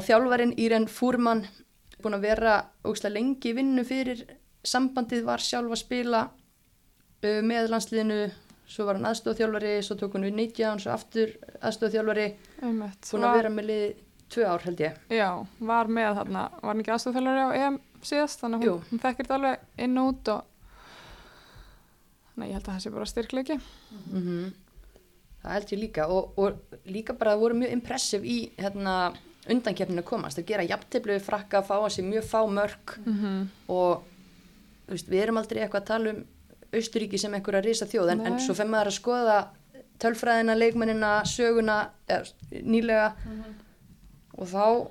[0.05, 1.44] Þjálfarin Íren Fúrmann
[2.05, 4.24] búin að vera ógislega lengi í vinnu fyrir
[4.64, 8.24] sambandið var sjálf að spila uh, með landsliðinu.
[8.64, 12.31] Svo var hann aðstofþjálfari, svo tók hann við 19 svo aftur aðstofþjálfari
[12.62, 13.90] búin að vera með liði
[14.33, 14.96] tvö ár held ég.
[15.12, 15.29] Já,
[15.68, 17.77] var með þarna, var hann ekki aðstofþjálfari á EM
[18.09, 20.43] síðast, þannig að hún, hún þekkir þetta alveg inn og út og
[22.29, 23.59] þannig að ég held að það sé bara styrkleiki.
[24.11, 24.53] mm
[25.45, 28.95] það held ég líka og, og líka bara það voru mjög impressiv í hérna,
[29.53, 30.40] undankefninu að komast.
[30.40, 33.47] Að gera jafnteflu frakka, fá að sér mjög fá mörg Mm -hmm.
[33.69, 34.05] og
[34.88, 36.25] veist, við erum aldrei eitthvað að tala um
[36.75, 39.49] Austuríki sem einhverja risa þjóð en, en svo fer maður að skoða
[40.03, 43.14] tölfræðina, leikmennina, söguna eða, nýlega
[44.38, 44.88] og þá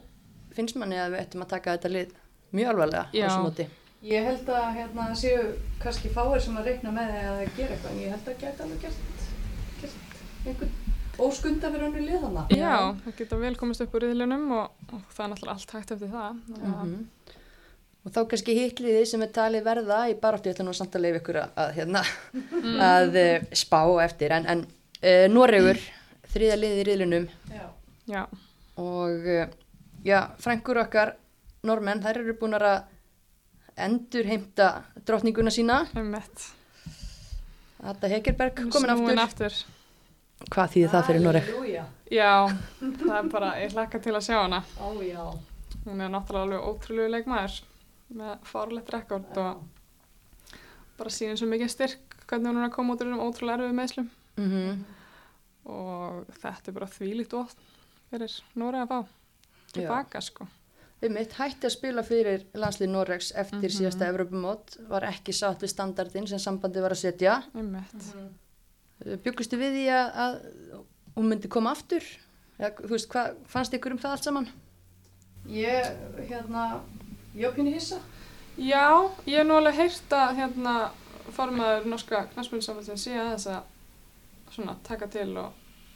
[0.56, 2.14] finnst manni að við ættum að taka þetta lið
[2.54, 3.68] mjög alvarlega á þessu móti
[4.04, 5.44] Ég held að hérna séu
[5.80, 8.42] kannski fáir sem að reikna með því að það gera eitthvað en ég held að
[8.42, 8.98] geta alveg gert,
[9.80, 10.74] gert einhvern
[11.24, 12.44] óskunda fyrir önnu lið hana.
[12.52, 12.74] Já,
[13.06, 16.12] það geta vel komist upp úr riðlunum og, og það er náttúrulega allt hægt eftir
[16.12, 16.42] það.
[16.58, 17.08] Að- Mhm.
[18.04, 21.06] og þá kannski hitliði sem er talið verða í baráttu, ég ætla nú samt að
[21.06, 22.02] leifa ykkur að, að, hérna,
[22.92, 25.80] að uh, spá eftir en, en uh, Noregur
[26.34, 27.22] þriða liðið í.
[28.12, 28.26] Já,
[28.76, 29.48] og uh,
[30.04, 31.14] já, frængur okkar
[31.64, 32.84] normenn, þær eru búin að
[33.84, 34.70] endur heimta
[35.08, 35.84] drottninguna sína.
[37.84, 39.24] Þetta Hegerberg komin aftur.
[39.24, 39.58] aftur.
[40.52, 41.52] Hvað þýðir það fyrir Noreg?
[42.12, 42.32] Já,
[42.80, 44.64] það er bara, ég hlakka til að sjá hana.
[44.80, 45.24] Ó já.
[45.84, 47.62] Hún er náttúrulega alveg ótrúlegu leikmaður
[48.14, 49.64] með farlegt rekord og
[51.00, 53.80] bara sýnir svo mikið styrk hvernig hún er að koma út úr þessum ótrúlega erfið
[53.80, 54.78] meðslum Mm -hmm.
[55.70, 57.58] og þetta er bara þvílíkt ótt
[58.10, 59.06] fyrir Nóri að fá
[59.74, 60.48] tilbaka sko.
[61.04, 63.74] Við mitt hætti að spila fyrir landslið Noregs eftir Mhm.
[63.76, 67.44] síðasta Evropamót, var ekki sátt við standardin sem sambandi var að setja.
[67.54, 68.06] Einmitt.
[69.24, 70.38] Byggustu við því að, að
[71.18, 72.04] hún myndi koma aftur?
[72.60, 74.48] Eða, þú veist, hvað fannst ykkur um það allt saman?
[75.50, 75.90] Ég,
[76.30, 76.82] hérna,
[77.36, 78.00] ég pínu hissa.
[78.58, 80.76] Já, ég hef nú alveg heyrt að hérna
[81.34, 82.28] formaður norska
[82.96, 83.64] sé að þess að
[84.54, 85.52] svona taka til og,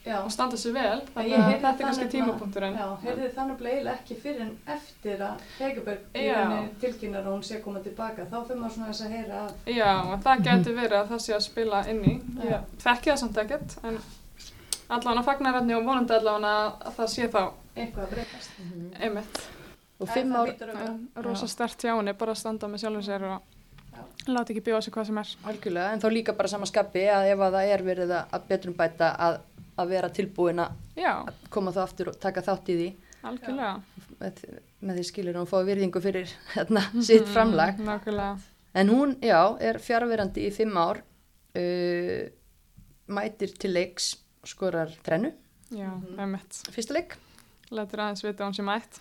[0.08, 0.18] Já.
[0.24, 2.78] og standa sig vel Ég þannig að þetta er kannski tímapunkturinn.
[2.80, 7.44] Já, heyrði það nefnilega ekki fyrir en eftir að Hegerberg í rauninni tilkynnar að hún
[7.44, 8.26] sé að koma tilbaka.
[8.32, 11.22] Þá fyrir maður svona þess að heyra að Já, og það getur verið að það
[11.28, 12.16] sé að spila inn í.
[12.86, 14.00] Þekki það samt ekkert en
[14.90, 16.56] allavega fagnararni og vonandi allavega
[16.88, 17.42] að það sé þá
[17.76, 18.52] eitthvað að breytast.
[19.04, 19.42] einmitt.
[20.00, 20.52] Og fimm ár,
[21.26, 23.42] rosa stert hjá henni, bara að standa með sjálfum sér og
[24.30, 25.30] láta ekki bjóða sig hvað sem er.
[25.50, 28.42] algjörlega, en þá líka bara sama skapi að ef að það er verið að- að
[28.48, 29.40] betrum bæta að,
[29.78, 32.88] að vera tilbúin að koma þá aftur og taka þátt í því
[33.28, 33.74] algjörlega.
[34.22, 34.42] með,
[34.88, 37.78] með því skilur hún fá virðingu fyrir hérna, sitt framlag.
[37.80, 38.38] Mm, nákvæmlega.
[38.78, 41.00] En hún, já, er fjárverandi í fimm ár,
[41.58, 42.24] uh,
[43.08, 44.12] mætir til leiks,
[44.48, 45.34] skorar þrennu,
[45.76, 46.62] Já, einmitt.
[46.72, 47.18] fyrsta leik,
[47.76, 49.00] Lætur aðeins vita hún sé mætt.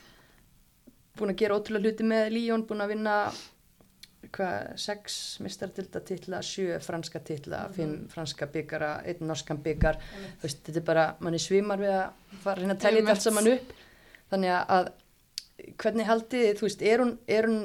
[1.16, 3.12] búin að gera ótrúlega hluti með Líón, búin að vinna
[4.32, 9.98] hvað, sex mistartilda titla, sjö franska titla, fimm franska byggara, einn norskan byggar,
[10.40, 13.14] þú veist, þetta er bara, manni svimar við að fara að reyna að telja þetta
[13.16, 13.72] allt saman upp,
[14.32, 14.90] þannig að
[15.82, 17.60] hvernig haldið, þú veist, er hún, er hún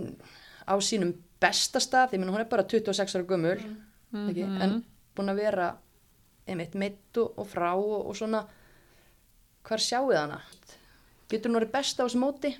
[0.67, 3.57] á sínum besta stað, ég menn hún er bara 26 ára gömul,
[4.27, 4.61] ekki, Mhm.
[4.61, 4.83] en
[5.15, 5.69] búin að vera
[6.47, 8.45] einmitt meitt og, frá og, og svona.
[9.63, 10.41] Hvar sjáuð hana?
[11.29, 12.51] Getur hún orðið best á þessu móti?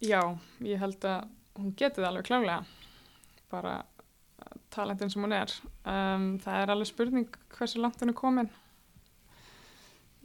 [0.00, 0.20] Já,
[0.62, 2.64] ég held að hún geti það alveg klálega.
[3.50, 3.74] Bara
[4.70, 5.52] talentin sem hún er.
[5.86, 8.50] Um, það er alveg spurning hversu langt hún er komin.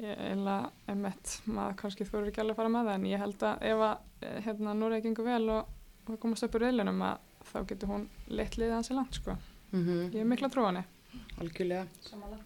[0.01, 0.55] Ég eila,
[0.89, 3.83] emitt, maður kannski þú ekki alveg að fara með það, en ég held að ef
[3.85, 5.67] að eh, hérna Núrið gengur vel og,
[6.07, 9.35] það komast upp úr reilunum að þá getur hún leitt liðið hansi langt, sko.
[9.71, 10.01] mm -hmm.
[10.15, 10.83] Ég er mikla trú á henni.
[11.37, 12.43] algjörlega Samanlega.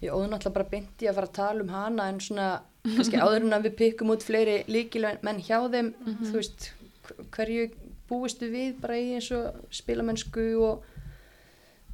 [0.00, 3.42] ég óðun alltaf bara beinti að fara að tala um hana en svona kannski áður
[3.44, 5.92] en að við pikkum út fleiri líkilega menn hjá þeim
[6.24, 6.72] þú veist
[7.04, 7.70] hv- hverju
[8.10, 10.84] búistu við bara í eins og spilamennsku og,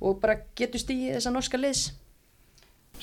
[0.00, 1.90] og bara getur stíði þessa norska liðs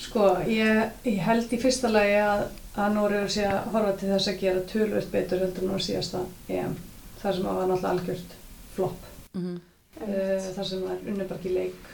[0.00, 2.44] Sko, ég, ég held í fyrsta lagi að,
[2.82, 6.22] að Nóriður sé að horfa til þess að gera tölvöld betur heldur en á síðasta
[6.50, 6.72] EM.
[7.20, 8.34] Þar sem að var náttúrulega algjört
[8.74, 9.06] flopp.
[9.34, 9.60] mm -hmm.
[9.94, 11.84] Uh, þar sem það er í leik,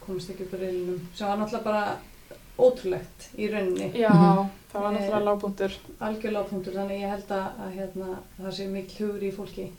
[0.00, 1.08] komist ekki upp á reylinum.
[1.14, 1.98] Sem var náttúrulega bara
[2.58, 3.92] ótrúlegt í rauninni.
[3.94, 4.50] Já, Mhm.
[4.72, 5.72] það var náttúrulega lágbúndur.
[6.00, 9.70] Algjörlega punktur, þannig ég held að, að hérna, það sé mikil hugur í fólki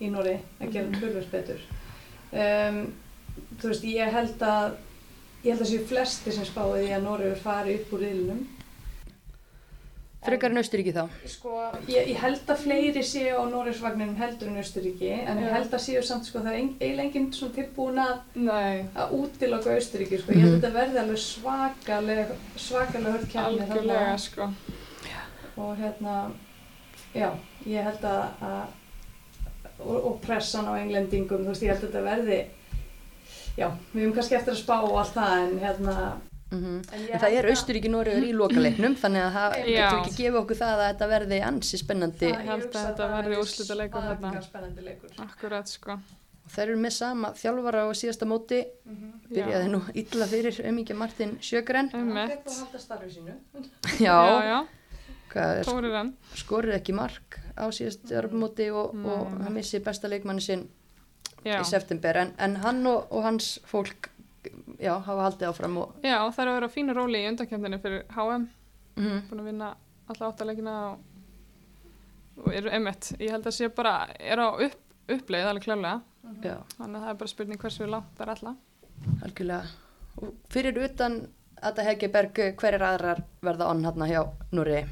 [0.00, 1.00] í Nóri að gera Mhm.
[1.00, 1.60] tölvöld betur.
[2.32, 2.94] Um,
[3.60, 4.74] þú veist, ég held að
[5.44, 8.46] ég held að séu flesti sem spáði því að Nóriður fari upp úr reylinum
[10.24, 11.02] Frekar en Austuríki þá.
[11.28, 11.50] Sko,
[11.86, 15.82] ég, ég held að fleiri séu á Norrisvagninum heldur en Austuríki en ég held að
[15.84, 18.22] séu samt sko það er eiginlega enginn svona tilbúin að,
[18.96, 20.32] að útiloka Austuríki sko.
[20.32, 20.56] Ég held Mhm.
[20.56, 24.48] að þetta verði alveg svakalega svakalega hörð kemni algjörlega sko.
[25.58, 26.14] og hérna
[27.14, 27.30] já,
[27.66, 28.66] ég held að, að
[29.80, 32.38] og, og pressan á englendingum, þú veist, ég held að þetta verði
[33.58, 35.96] já, við höfum kannski eftir að spá og allt það en hérna
[36.54, 39.86] Mm en ég En það er að- Austuríki Noregur í lokaleiknum þannig að það Já.
[39.88, 42.26] getur ekki gefið okkur það að þetta verði ansi spennandi.
[42.28, 44.14] það- Ég held að hugsa þetta það verði verði úrslitaleikur þarna.
[44.20, 45.98] svakalega spennandi leikur Akkurat sko.
[46.54, 49.12] Þeir eru með sama þjálfara á síðasta móti, Mhm.
[49.32, 51.90] byrjaði nú illa fyrir umíkja Martin Sjögren.
[51.90, 52.30] Hann Emmett.
[52.30, 53.34] gekk að halda starfi sínu
[53.98, 54.66] Já, Já, já,
[55.32, 56.14] hvað er tórir hann.
[56.36, 59.44] skorið ekki mark á síðast örfumóti og, og Nei.
[59.44, 60.66] hann missi besta leikmanni sinn
[61.44, 61.58] Já.
[61.60, 64.10] í september en, en hann og, og hans fólk
[64.80, 67.80] já, hafa haldið áfram og Já, það er að vera á fínu róli í undankjöndinu
[67.82, 68.46] fyrir HM,
[68.96, 69.68] mm, búin að vinna
[70.12, 71.04] alla áttaleikina og,
[72.44, 73.12] og eru einmitt.
[73.20, 74.80] Ég held að sé bara, er á upp,
[75.14, 76.00] uppleið alveg klálega,
[76.44, 78.54] já, þannig að það er bara spurning hversu langt það er alla.
[79.24, 79.64] algjörlega
[80.22, 81.22] og fyrir utan
[81.64, 84.20] Ada Hegeberg hverjar aðrar verða onn hann hjá
[84.52, 84.82] Núri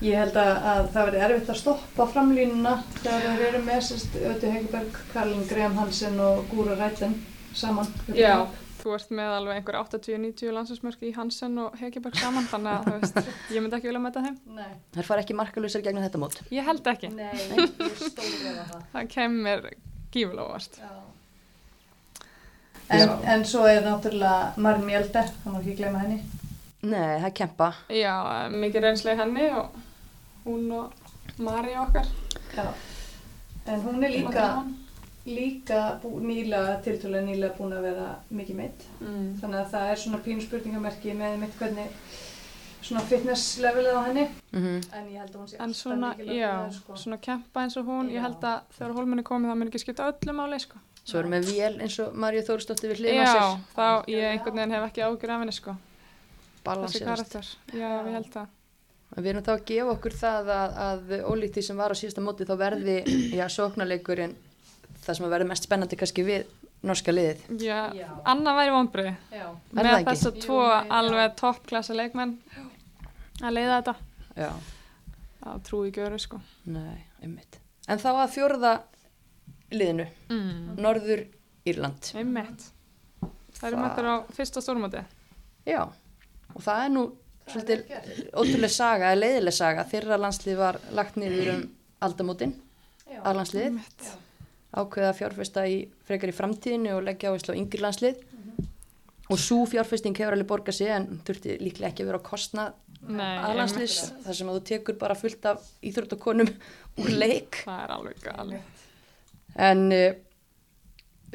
[0.00, 2.70] Ég held að, að það verði erfitt að stoppa framlínuna
[3.02, 7.18] þegar þeir eru með sérst Ötu Hegeberg, Karlin Graham Hansen og Gúra Rætten
[7.52, 7.90] saman.
[8.16, 8.46] Já,
[8.80, 12.94] þú ert með alveg einhver 80-90 landsinsmörk í Hansen og Hegeberg saman, þannig að þú
[13.02, 14.38] veist, ég myndi ekki vilja mæta þeim.
[14.56, 18.58] Nei, þær fara ekki markalösar gegn þetta mót Ég held ekki, nei, ég stóð með
[18.72, 18.88] það.
[18.94, 19.68] það kemur.
[20.80, 20.94] Já.
[22.90, 26.16] En, en svo er náttúrulega Marin Mjölde, það má ekki gleyma henni.
[26.82, 28.14] nei, það er kempa Já,
[28.50, 29.76] mikið reynslega henni og
[30.44, 30.92] hún og
[31.38, 32.06] Mari okkar.
[32.56, 32.66] Já.
[33.66, 34.46] En hún er líka,
[35.26, 38.82] líka bú, nýlega, tiltölulega nýlega búin að vera mikið meitt.
[39.00, 39.28] Mm.
[39.40, 41.94] Þannig að það er svona pínu spurningamerki með mitt hvernig
[42.80, 44.26] svona fitness levelið á henni.
[44.52, 46.96] mm En ég held að hún sé alltaf svona, mikilvæg já, það, sko.
[46.96, 48.22] svona kempa eins og hún, ég Já.
[48.26, 50.78] held að þegar hólminni komið það mun ekki skipta öllu máli, sko.
[51.04, 54.24] svo erum við vél eins og Marju Þórsdóttir við hliðina á Já, sér þá ég
[54.32, 55.76] einhvern veginn hef ekki ágjur af henni, sko.
[56.64, 58.48] Karakter, já, ég held það.
[59.16, 62.22] Við erum þá að gefa okkur það að, að ólíkt því sem var á síðasta
[62.22, 62.96] móti þá verði,
[63.40, 64.36] já, sóknarleikurinn
[65.02, 66.44] það sem að verði mest spennandi kannski við
[66.86, 67.40] norska liðið.
[67.60, 68.06] Já, Já.
[68.30, 69.46] Anna væri vonbrið Já.
[69.76, 71.34] Er með þess að tvo Jú, alveg já.
[71.42, 72.36] toppklassa leikmenn
[73.42, 73.94] að leiða þetta.
[74.44, 74.50] Já,
[75.40, 76.38] Það trúi ekki öru, sko.
[76.68, 77.58] nei, einmitt.
[77.88, 78.72] En þá að fjórða
[79.72, 80.76] liðinu, Mm.
[80.78, 81.22] Norður
[81.66, 82.10] Írland.
[82.14, 82.66] Einmitt.
[83.56, 85.02] Það eru Það- mættur á fyrsta stórmóti.
[85.66, 85.82] Já,
[86.54, 87.04] og það er nú
[87.52, 89.84] svolítið ótrúlega saga, eða leiðileg saga.
[89.90, 91.62] Þeirra landslið var lagt niður um
[92.06, 92.54] aldamótin,
[93.10, 94.04] Einmitt.
[94.06, 94.12] Já.
[94.80, 98.20] ákveða fjárfesta í frekar í framtíðinu og leggja á yngri landslið.
[99.30, 102.72] Og svo fjárfesting hefur alveg borgað sig en þurfti líklega ekki að vera á kostnað
[103.06, 104.24] Nei, aðlandsliðs einmitt.
[104.26, 106.50] þar sem að þú tekur bara fullt af íþróttakonum
[106.98, 108.80] úr leik Það er alveg galið.
[109.68, 110.08] en uh,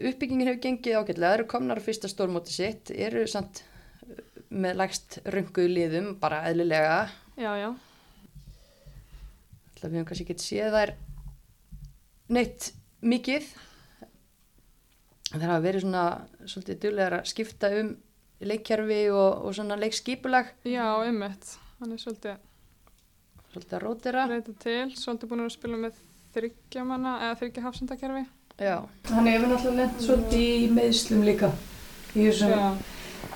[0.10, 3.64] uppbyggingin hefur gengið ágætlega, það eru komnar á fyrsta stórmóti sitt, eru samt
[4.56, 6.98] með lægst rönguð liðum bara eðlilega,
[7.36, 7.70] Já, já.
[9.76, 10.94] ætla við höfum kannski ekki séð þær
[12.36, 12.70] neitt
[13.06, 13.50] mikið
[15.34, 16.04] en það hafa verið svona
[16.48, 17.92] svolítið duglegar að skipta um
[18.46, 21.56] leikkerfi og, og svona leikskipulag Já, einmitt.
[21.82, 22.40] Hann er svolítið
[23.52, 26.00] svolítið að rótira reytið til, svolítið búin að spila með
[26.36, 28.24] þryggja manna, eða þryggja hafsendakerfi.
[28.60, 28.76] Já,
[29.12, 31.50] Hann hefur náttúrulega lent svolítið í meðslum líka.
[32.16, 32.66] Í þessum, Já,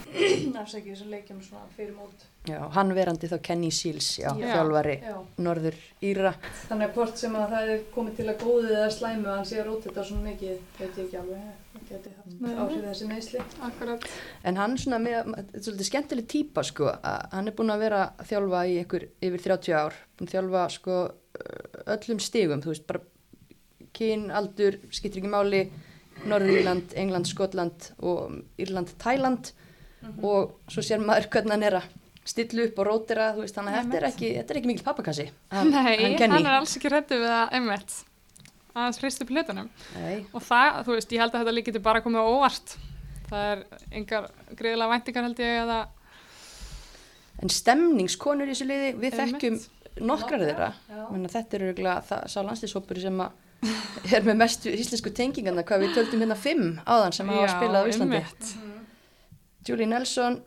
[0.62, 2.26] afsækja þessum leikjum svona fyrir mót.
[2.50, 4.48] já, hann verandi þá Kenny Seals, já, Já.
[4.56, 5.16] þjálfari Já.
[5.46, 6.32] Norður Íra
[6.68, 9.50] Þannig að hvort sem að það er komið til að góðið eða slæmu að hann
[9.52, 11.50] sé að róta þetta svona mikið, veit ég ekki alveg.
[11.90, 13.40] Áhrif þessi meðsli.
[13.66, 14.08] akkurat.
[14.46, 17.84] En hann svona með, þetta er svolítið skemmtileg típa sko, að hann er búin að
[17.86, 20.98] vera að þjálfa í ykkur yfir 30 ár, búin að þjálfa sko
[21.96, 23.02] öllum stigum, þú veist, bara
[23.98, 25.64] kyn, aldur, skiptir ekki máli,
[26.30, 29.54] Norður Írland, England, Skotland og Írland, Tæland
[30.24, 31.88] og svo sér maður hvernig hann er að
[32.30, 34.86] stilla upp og rótira, þú veist, þannig að þetta er ekki, þetta er ekki mikil
[34.86, 37.96] pappakassi, hann, Nei, hann hann, er alls ekki hrættu við að einmitt.
[38.80, 39.26] Aðeins hristu.
[39.34, 42.76] Nei, Og það, þú veist, ég held að þetta líki til bara komið á óvart.
[43.30, 43.64] Það er
[43.98, 45.80] engar greiðilega væntingar held ég eða
[47.40, 49.36] en stemningskonur í þessu liði, við Einmitt.
[49.40, 50.72] þekkjum nokkrar þeirra,
[51.34, 53.46] þetta er örgulega það, sá landslýshópur sem að
[54.16, 57.90] er með mestu íslensku tengingarna hvað við töldum hérna fimm áðan sem hafa spilað á
[57.92, 58.52] Íslandi einmitt.
[59.68, 60.40] Julie Nelson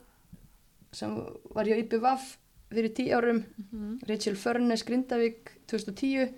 [0.93, 1.13] sem
[1.55, 2.37] var hjá IPVAF
[2.73, 3.99] fyrir tíu árum Mhm.
[4.09, 6.33] Rachel Furness Grindavík 2010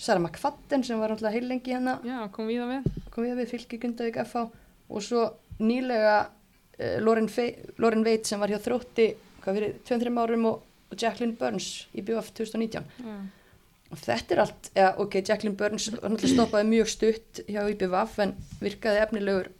[0.00, 2.92] Sara McFadden sem var alltaf heilengi hérna Já, kom við að við.
[3.10, 4.46] kom við við fylki Grindavík FH
[4.90, 5.26] og svo
[5.60, 6.26] nýlega
[6.80, 7.28] uh, Lauren,
[7.78, 12.02] Lauren Veit sem var hjá þrótti hvað fyrir 2-3 árum og og Jacqueline Burns í
[12.02, 13.12] BF 2019 Já.
[13.92, 15.84] og þetta er allt, ja, ok, Jacqueline Burns
[16.32, 19.52] stoppaði mjög stutt hjá IBVF en virkaði efnilegur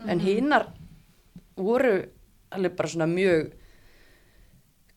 [0.00, 0.66] markverður en hinnar
[1.60, 1.94] voru
[2.50, 3.52] alveg bara svona mjög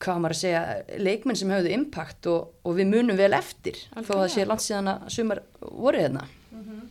[0.03, 0.61] hvað maður að segja,
[0.99, 4.49] leikmenn sem höfðu impact og, og við munum vel eftir þó að það sé Algjörlega.
[4.51, 6.81] langt síðan að sumar voru hérna Mhm.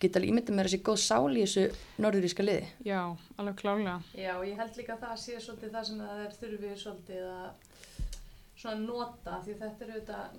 [0.00, 1.64] geta alveg ímyndið mér þessi góð sál í þessu
[2.04, 3.00] norðuríska liði Já,
[3.38, 3.96] alveg klálega.
[4.14, 7.50] Já, ég held líka að það sé svolítið það sem það er þurfið svolítið að
[8.56, 10.36] svona nota því þetta er auðvitað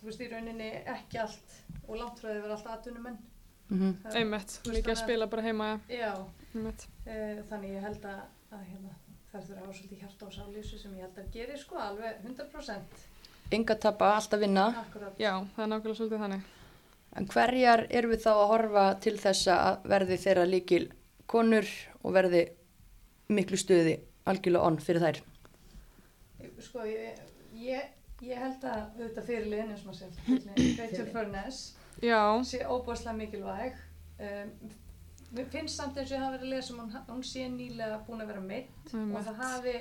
[0.00, 1.56] þú veist í rauninni ekki allt
[1.88, 3.18] og langt frá því vera allt atvinnumenn
[3.68, 4.16] mm -hmm.
[4.16, 5.80] Einmitt, líka að spila bara heima.
[5.88, 6.12] Já,
[6.54, 6.86] Einmitt.
[7.06, 8.20] e, þannig ég held að,
[8.52, 8.94] að hérna,
[9.32, 12.16] það þurfa að hafa svolítið hjarta á sálísu sem ég held að geri sko alveg
[12.24, 13.04] 100%
[13.52, 15.18] enga tapa, alltaf vinna akkurat.
[15.20, 16.42] Já, það er nákvæmlega svolítið þannig.
[17.14, 20.84] en hverjar erum við þá að horfa til þess að verði þeirra líkil
[21.30, 21.68] konur
[22.02, 22.42] og verði
[23.28, 25.20] miklu stuði algjörlega onn fyrir þær
[26.64, 27.20] Sko, ég,
[27.56, 27.86] ég,
[28.24, 31.62] ég held að auðvitað fyrirliðin eins og maður sér, Rachel Furness
[32.04, 33.76] Já, sé óbúðslega mikilvæg
[34.20, 34.54] um,
[35.34, 38.00] mér finnst samt eins og ég hafa verið að lesa um hún, hún sé nýlega
[38.06, 39.16] búin að vera meitt Einmitt.
[39.18, 39.76] og það hafi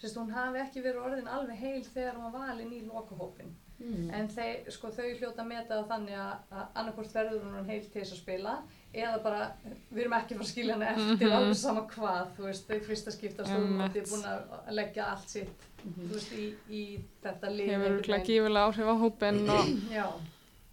[0.00, 4.08] sérst, hún hafi ekki verið orðin alveg heil þegar hún var valin í lokahópin mm.
[4.16, 8.16] en þeir, sko, þau hljóta að meta þannig að, annarkvort verður hún heil til þess
[8.16, 8.54] að spila
[8.90, 9.42] eða bara,
[9.92, 11.36] við erum ekki fara að skilja hana eftir Mhm.
[11.36, 13.96] alveg sama hvað, veist, þau fyrsta skipta stórmóti Einmitt.
[14.00, 16.48] er búin að leggja allt sitt þú veist, í,
[16.80, 16.82] í
[17.22, 18.26] þetta lið hefur veginn.
[18.26, 20.20] gífilega áhrif á hópin og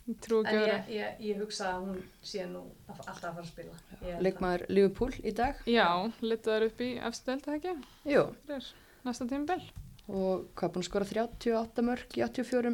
[0.07, 4.19] En ég, ég, ég hugsa að hún sé nú að, alltaf að fara að spila.
[4.23, 5.87] Leikmaður Liverpool í dag Já,
[6.23, 7.73] litur þær upp í efstu það ekki?
[8.13, 8.21] Jú.
[8.47, 8.69] Fyrir
[9.03, 9.65] næsta tímabil.
[10.07, 12.71] og hvað búin að skora 38 mörg í 84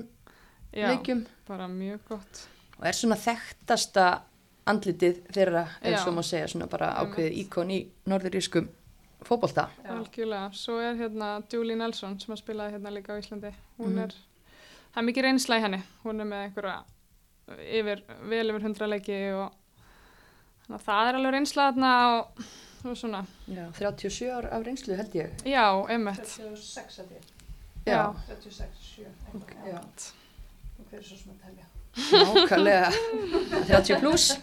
[0.74, 2.44] Já, leikjum bara mjög gott.
[2.78, 4.06] og er svona þekktasta
[4.70, 5.98] andlitið þeirra ef Já.
[6.04, 8.70] svo má segja svona bara ákveðið íkon í norðurískum
[9.26, 9.90] fótbolta Já.
[9.98, 10.52] Algjörlega.
[10.54, 13.54] Svo er hérna Julie Nelson sem að spilaði hérna líka á Íslandi.
[13.80, 14.04] Hún Mhm.
[14.04, 14.14] er,
[14.94, 15.82] það er mikið reynsla í henni.
[16.04, 16.84] Hún er með einhverja
[17.52, 19.52] yfir, vel yfir hundra leiki og
[20.64, 22.48] þannig að það er alveg reynsla þarna og,
[22.84, 23.22] og svona.
[23.48, 26.26] Já, 37 ár af reynslu held ég Já, einmitt.
[26.38, 27.22] 36 að því.
[27.88, 28.02] Já.
[28.32, 29.14] 36, 7.
[29.36, 29.76] Ok, já.
[29.76, 29.80] já.
[30.80, 31.70] Og hver er svo sem að telja?
[31.94, 32.92] nákvæmlega
[33.68, 34.40] 30 pluss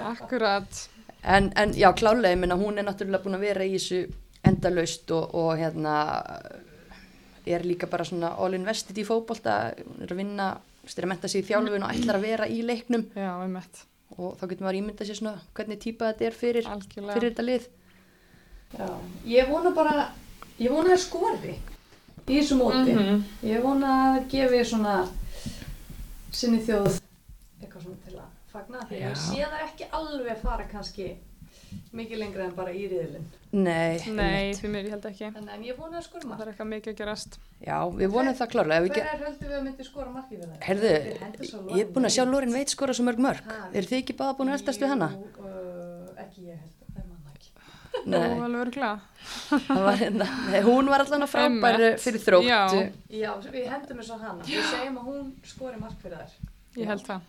[0.00, 0.88] Akkurat.
[1.24, 4.04] en, en já, klálega, ég minna hún er náttúrulega búin að vera í þessu
[4.46, 5.94] endalaust og, og hérna
[7.46, 10.48] er líka bara svona all invested í fótbolta hún er að vinna,
[10.86, 13.84] styrir að menta sig í þjálfun og ætlar að vera í leiknum Já, einmitt.
[14.18, 16.68] og þá getur maður ímyndað sér svona hvernig típa þetta er fyrir,
[17.12, 17.68] fyrir þetta lið
[18.72, 18.88] Já.
[19.28, 20.06] Ég vona bara,
[20.58, 22.94] ég vona að skori í þessu móti.
[22.94, 23.18] Mhm.
[23.44, 24.94] Ég vona að gefi svona
[26.32, 26.88] sinni þjóð
[27.60, 28.80] eitthvað svona til að fagna.
[28.88, 31.10] Því ég sé það ekki alveg fara kannski
[31.92, 33.28] mikið lengra en bara í riðilinn.
[33.52, 35.26] Nei, Nei, því mér ég held ekki.
[35.28, 36.40] En, en ég vona að skori Það mark.
[36.40, 37.34] er eitthvað mikið að gerast.
[37.60, 38.48] Já, við vonum það
[38.86, 40.62] við Hver er höldum við að myndi skora markið við það?
[40.68, 40.92] Herðu,
[41.76, 43.58] ég er búin að sjá Lorin Veit skora svo mörg mörg Ha.
[43.76, 45.08] Er þið ekki báða búin að eldast við hana?
[45.36, 47.52] Uh, ekki ég held, það er manna ekki.
[48.08, 48.62] Nei, alveg
[49.68, 52.00] það var hérna Nei, hún var allan að frábær Einmitt.
[52.06, 52.62] fyrir þrótt Já.
[53.20, 54.48] Já, við hendum þessu á hana.
[54.48, 56.50] Við segjum að hún skori mark fyrir þær.
[56.80, 57.28] Ég held það.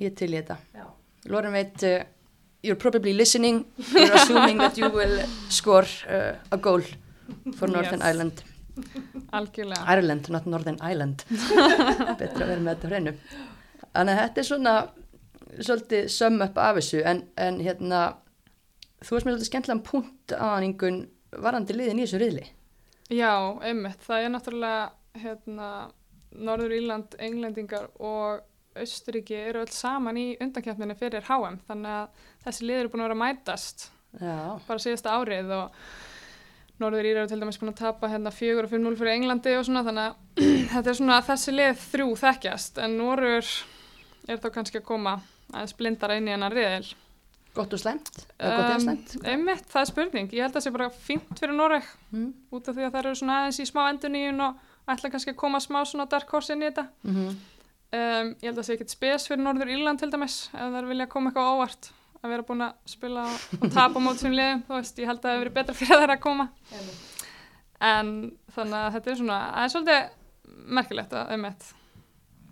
[0.00, 0.88] Ég til í þetta Já.
[1.28, 1.84] Lorin Veit,
[2.62, 5.16] you're probably listening You're assuming that you will
[5.48, 6.82] score uh, a goal
[7.58, 8.08] for Northern Yes.
[8.10, 8.42] Ireland
[9.32, 9.84] Algjörlega.
[9.86, 11.24] Ireland, not Northern Ireland
[12.20, 13.12] Betra að vera með þetta hreinu
[13.92, 14.74] Þannig að þetta er svona
[15.60, 17.98] svolítið sum up af þessu en, en hérna
[19.04, 21.02] þú veist mér svolítið skemmtilegan punkt einhvern
[21.44, 22.46] varandi liðin í þessu riðli
[23.12, 24.00] Já, einmitt.
[24.06, 24.84] Það er náttúrulega
[25.20, 25.66] hérna,
[26.32, 28.40] Norður Írland, Englendingar og
[28.78, 33.10] Östuríki eru öll saman í undankjöfninu fyrir HM þannig að þessi lið eru búin að
[33.10, 35.76] vera mætast Já, bara síðasta árið og
[36.82, 39.68] Norður Íra eru til dæmis búin að tapa hérna 4 og 5-0 fyrir Englandi og
[39.68, 43.52] svona þannig að þetta er svona að þessi lið þrjú þekkjast en Norður
[44.32, 45.14] er þá kannski að koma
[45.52, 46.92] aðeins blindara inn í hennar riðil.
[47.52, 47.80] gott og
[48.40, 50.30] eða slæmt einmitt, það er spurning.
[50.32, 52.28] Ég held að það sé bara fínt fyrir Noreg mm.
[52.56, 55.40] út af því að það eru svona aðeins í smá enduníun og ætla kannski að
[55.42, 56.86] koma smá svona dark horse inn í þetta.
[57.04, 57.36] Mm -hmm.
[57.92, 60.88] Um, ég held að það sé ekkert spes fyrir Norður Írland til dæmis ef það
[60.88, 61.90] vilja koma eitthvað á óvart.
[62.22, 63.24] Að vera búin að spila
[63.58, 66.02] og tapa mót sem liðum, þú veist, ég held að það hefur verið betra fyrir
[66.04, 66.46] þær að koma.
[67.82, 68.12] En
[68.54, 71.66] þannig að þetta er svona, það er svolítið merkilegt að um eitt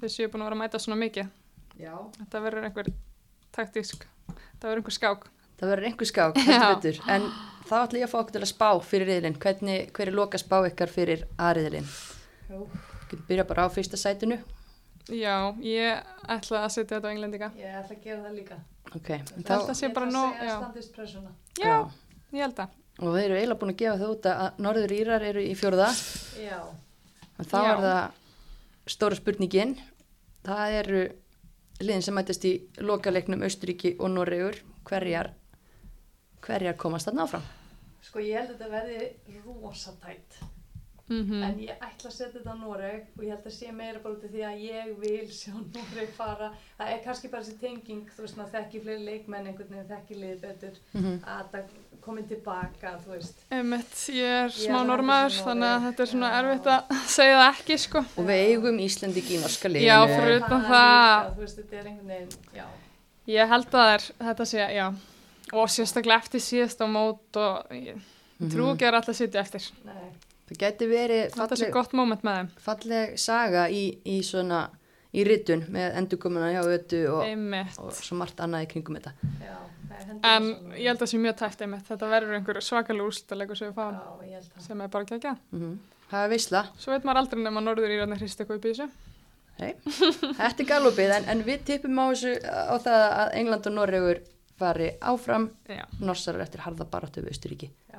[0.00, 1.30] þau séu búin að vera að mæta svona mikið.
[1.80, 1.94] Já.
[2.18, 2.90] Þetta verður einhver
[3.54, 5.24] taktísk þetta verður einhver skák.
[5.60, 7.00] Það verður einhver skák, heldur betur.
[7.14, 7.26] En
[7.70, 10.40] þá ætla ég að fá okkur til að spá fyrir riðlinn hvernig, hver er loka
[10.40, 11.86] spá ykkar fyrir aðriðlinn
[12.50, 12.64] Jú,
[13.10, 14.40] Getum byrja bara á fyrsta sætinu
[15.08, 18.58] já, ég ætla að setja þetta á englendinga Ég ætla að gera það líka.
[18.94, 20.58] Ok, en held að sé bara nóg- Ég ætla að segja já.
[20.60, 21.30] standist pressuna.
[21.58, 21.90] já,
[22.32, 22.68] ég held að
[23.00, 25.86] og þeir eru eiginlega búin að gefa það út að Norður Írar eru í fjórða
[26.36, 26.58] Já.
[27.38, 27.70] en þá Já.
[27.70, 28.10] er það
[28.86, 29.76] stóra spurningin
[30.44, 31.00] það eru
[31.80, 35.30] liðin sem mætist í lokaleiknum Austuríki og Noregur hverjar
[36.44, 37.42] hverjar komast þarna áfram
[38.02, 40.38] Sko ég held að þetta verði rosatætt.
[41.10, 43.98] Mm En ég ætla að setja þetta á Noreg og ég held að sé meira
[43.98, 46.50] bara út af því að ég vil sjá Noreg fara.
[46.78, 50.20] Það er kannski bara þessi tenging, þú veist, maður þekki fleiri leikmenn einhvern veginn, þekki
[50.20, 51.16] liðið betur, Mhm.
[51.26, 53.42] að það komið tilbaka, þú veist.
[53.50, 56.38] Einmitt, ég er smá normaður, þannig að þetta er svona Já.
[56.44, 57.98] erfitt að segja það ekki, sko.
[58.16, 61.76] og við eigum Íslandiki í norska liðinu Já, fyrir- utan það- Líka, þú veist, þetta
[61.82, 62.66] er einhvern veginn, já.
[63.26, 64.86] Ég held að það er, þetta sé, já,
[65.52, 68.00] og sérstaklega eftir síðast á mót og ég
[68.48, 69.68] trú ekki að alltaf sitja eftir.
[69.84, 70.08] Nei.
[70.50, 74.64] Það geti verið falleg, falleg saga í, í svona
[75.10, 77.24] í ritun með endurkomuna hjá ötu og,
[77.82, 79.56] og svo margt annað í kringum þetta Já,
[79.90, 81.86] er En ég held að það sé mjög tæft einmitt.
[81.88, 84.66] Þetta verður einhver við fáum, Já, ég held það.
[84.66, 85.34] sem er bara ekki ekki.
[85.56, 85.78] mm
[86.10, 88.72] það er veisla Svo veit maður aldrei nema norður í rannar hrist eitthvað upp í
[88.72, 88.88] þessu.
[89.60, 89.74] Hey.
[90.40, 94.22] Þetta er galopið en, en við tippum á, þessu, á það að England og Norregur
[94.60, 95.84] fari áfram Já.
[96.00, 97.89] Norsarar eftir harða baráttu við Austuríki Já.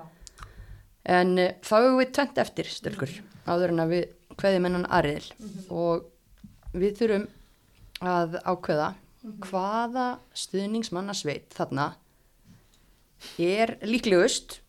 [1.03, 3.13] En þá hefur við tvent eftir stölkur
[3.47, 4.03] áður en að við
[4.39, 7.27] kveðum hennan aðriðil og við þurfum
[8.01, 8.89] að ákveða
[9.45, 10.05] hvaða
[10.43, 11.91] stuðningsmannasveit þarna
[13.37, 14.61] er líklegust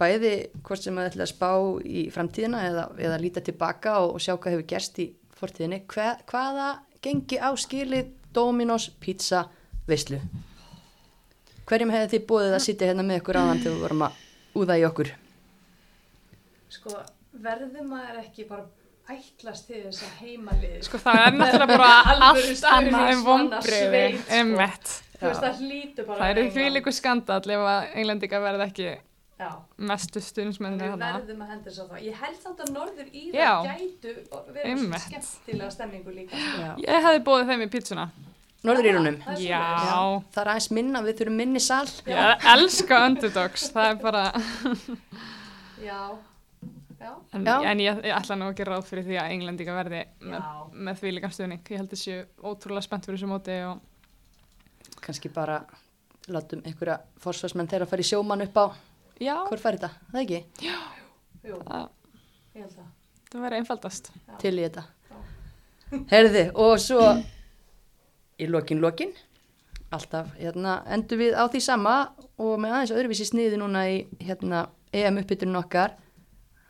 [0.00, 0.32] bæði
[0.64, 1.50] hvort sem að ætla að spá
[1.84, 5.08] í framtíðina eða, eða líta tilbaka og, og sjá hvað hefur gerst í
[5.38, 5.82] fortíðinni.
[5.90, 6.68] Hva, hvaða
[7.04, 9.44] gengi á skilið Dominos Pizza
[9.88, 10.18] veislu?
[11.68, 14.22] Hverjum hefði þið búið að sitja hérna með ykkur áðan þegar við vorum að
[14.62, 15.12] úða í okkur
[16.72, 16.96] Sko,
[17.44, 18.66] verður maður ekki bara
[19.12, 24.20] ætlast til þess að heimalið Sko það er náttúrulega bara allt annað en.
[24.38, 24.92] Einmitt.
[25.22, 28.92] Þú veist, það Það eru því líku skandall ef að englendinga verði ekki
[29.42, 29.48] Já,
[29.90, 33.52] mestu stuðnismenni við verðum að henda að það Ég held samt að norður íra Já.
[33.66, 34.12] gætu
[34.54, 36.42] verið svona skemmtilega stemningu líka.
[36.62, 36.68] Já.
[36.84, 38.04] Ég hefði bóðið þeim í pítsuna.
[38.62, 39.62] Norðurírunum Það Já.
[39.62, 40.28] svoleiðis.
[40.36, 43.64] það er aðeins minna, við þurfum minni sal Ég elska underdogs.
[43.74, 44.24] Það er bara...
[45.82, 46.02] Já, já,
[47.32, 47.54] En, Já.
[47.70, 50.52] en ég, ég ætla nú ekki ráð fyrir því að englendinga verði með, já.
[50.88, 51.62] með því líka stuðning.
[51.72, 55.60] Ég held þessi ótrúlega spennt fyrir þessu móti og kannski bara
[56.30, 58.64] látum einhverja forsvarsmenn þeirra að fara í sjómann upp á
[59.22, 60.40] já, hvort fær þetta, það ekki,
[61.42, 61.88] Jú, það,
[62.54, 62.90] ég held það.
[63.32, 64.10] Það verði einfaldast.
[64.42, 64.84] til í þetta.
[66.12, 67.00] Herði, og svo
[68.40, 69.12] í lokin lokin
[69.92, 71.96] alltaf, hérna, endur við á því sama
[72.40, 75.96] og með aðeins öðruvísi sniði núna í hérna, EM uppbytunum okkar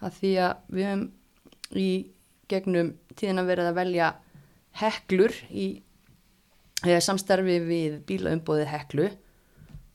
[0.02, 1.08] að því að við höfum
[1.78, 1.88] í
[2.52, 4.12] gegnum tíðina verið að velja
[4.82, 5.66] heklur í
[6.86, 9.08] eh, samstarfi við bílaumbóðið heklu.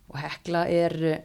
[0.08, 1.24] Og hekla er eh,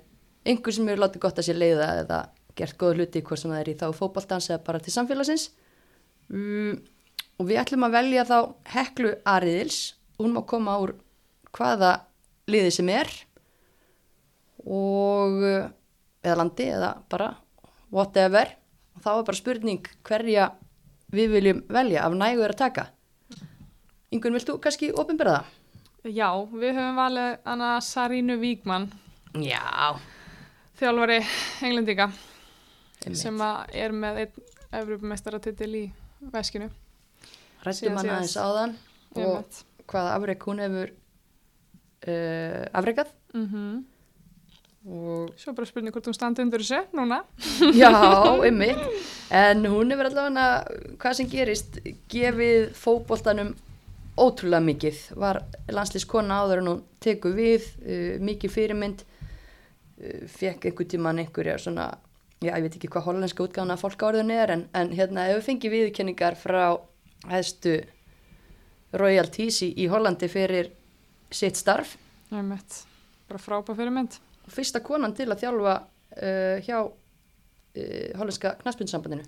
[0.49, 2.23] einhver sem hefur látið gott að sér leiða eða
[2.59, 5.49] gert góða hluti hvort sem það er í þá fótboltans eða bara til samfélagsins.
[6.33, 6.81] Um,
[7.41, 8.39] og við ætlum að velja þá
[8.75, 9.79] heklu Ariðils
[10.21, 10.95] hún má koma úr
[11.57, 11.95] hvaða
[12.51, 13.11] liði sem er
[14.63, 15.71] og uh,
[16.23, 17.33] eða landi eða bara
[17.93, 18.53] whatever
[18.97, 20.51] og þá er bara spurning hverja
[21.13, 22.87] við viljum velja af nægu er að taka
[24.13, 25.47] Ingun, vilt þú kannski opinbera það?
[26.13, 28.89] Já, við höfum valið hana Sarínu Víkmann,
[29.41, 29.97] Já,
[30.77, 31.21] þjálfari
[31.65, 32.11] englendinga,
[33.17, 33.39] sem
[33.73, 35.83] er með einn Evropamestaratitil í
[36.33, 36.69] veskinu.
[37.65, 38.75] rættum hann aðeins áðan
[39.17, 40.93] og hvaða afrek hún hefur
[42.09, 43.85] uh, afrekað Mhm.
[44.83, 47.21] Og Svo bara spurning hvort hún standi undir þessu núna.
[47.83, 47.93] já,
[48.43, 48.81] einmitt
[49.31, 50.47] en hún hefur allavega
[50.99, 51.79] hvað sem gerist
[52.11, 53.55] gefið fótboltanum
[54.19, 55.41] ótrúlega mikið var
[55.73, 61.89] landslískona áður en hún tekur við uh, mikið fyrirmynd uh, fekk einhver tíman einhverja svona
[62.43, 65.39] já, ég veit ekki hvað hollenska útgáðan að fólk áriðin er en, en hérna ef
[65.39, 66.65] við fengið viðurkenningar frá
[67.31, 67.79] hæðstu
[68.99, 70.75] royalties í, í Hollandi fyrir
[71.33, 71.97] sitt starf
[72.33, 72.83] Einmitt.
[73.29, 74.19] Bara frábæð fyrir mynd.
[74.19, 79.25] og fyrsta konan til að þjálfa uh, hjá uh, hollenska knaspunnsambandinu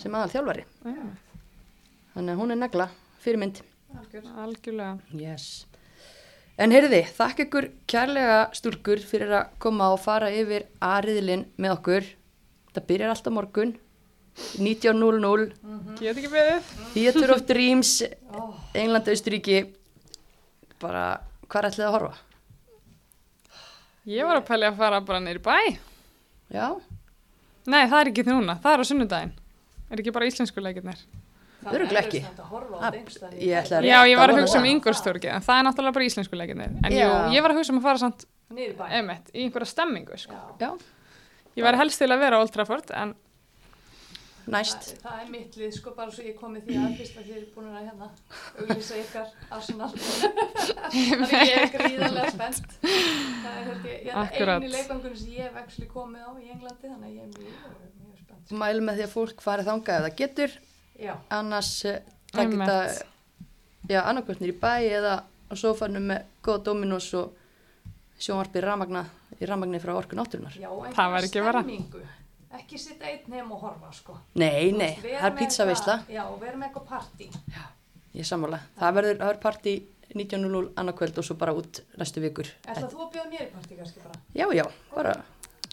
[0.00, 1.40] sem aðal þjálfari Einmitt.
[2.14, 2.88] þannig að hún er negla
[3.24, 3.62] fyrirmynd
[3.96, 4.28] Algjör.
[4.42, 4.98] Algjörlega.
[5.16, 5.66] yes.
[6.58, 12.08] en heyrði, þakk ykkur kærlega stúlkur fyrir að koma og fara yfir aðriðlinn með okkur
[12.74, 13.76] það byrjar alltaf morgun
[14.60, 15.46] 19.00
[15.96, 16.66] Get ekki beðið.
[16.92, 19.62] Theater of Dreams Ó, England, Austuríki
[20.82, 22.18] bara, hvað ætlið að horfa?
[24.06, 25.56] Ég var að pæli að fara bara neyri bæ.
[26.54, 26.68] Já,
[27.66, 28.54] Nei, það er ekki núna.
[28.62, 29.32] Það er á sunnudaginn.
[29.90, 31.00] Er ekki bara íslensku leikirnir?
[33.74, 34.68] að Já, ég var að hugsa um.
[34.70, 36.76] Ingolstjórgi, en það er náttúrulega bara íslensku leikirnir.
[36.86, 38.76] En jú, ég var að hugsa um að fara samt, Niður
[39.34, 40.38] í einhverja stemmingu, sko.
[41.56, 43.16] Ég væri helst til að vera á Old Trafford en
[44.54, 44.84] næst.
[44.90, 47.36] Það, það er mitt lið, sko, bara svo ég komið því að fyrst að þið
[47.36, 48.08] eru búin að hérna
[48.60, 49.90] auglýsa ykkar Arsenal.
[50.94, 52.76] Þannig ég er gríðarlega spennt.
[52.82, 54.62] Það er held ég, ég Akkurat.
[54.62, 57.80] eini leikangunum sem ég hef actually komið á í Englandi, þannig að ég er mjög,
[58.04, 58.54] mjög spennt.
[58.62, 60.56] Mælum með því að fólk farið þangað ef það getur,
[60.96, 62.70] Já, annars takk Einmitt.
[62.70, 63.08] þetta,
[63.92, 67.34] já, annarkvöldnir í bæ eða á sófanum með góða dominós og
[68.16, 69.02] sjónvarpið ramagna,
[69.36, 70.54] í ramagni frá orku náttúrunar.
[70.56, 71.60] já, Það væri ekki verra.
[72.54, 74.16] Ekki sitta einn heim og horfa, sko.
[74.34, 75.36] Nei, nei, veist, það er
[75.74, 76.22] eitthvað- Já,
[76.56, 77.30] með eitthvað partí.
[78.14, 78.60] ég er sammála.
[78.78, 79.82] Það verður, það partí
[80.14, 82.46] 19.00 annarkvöld og svo bara út næstu vikur.
[82.66, 84.20] Ætla þú að bjóða mér í partí kannski bara?
[84.34, 85.14] Já, já, bara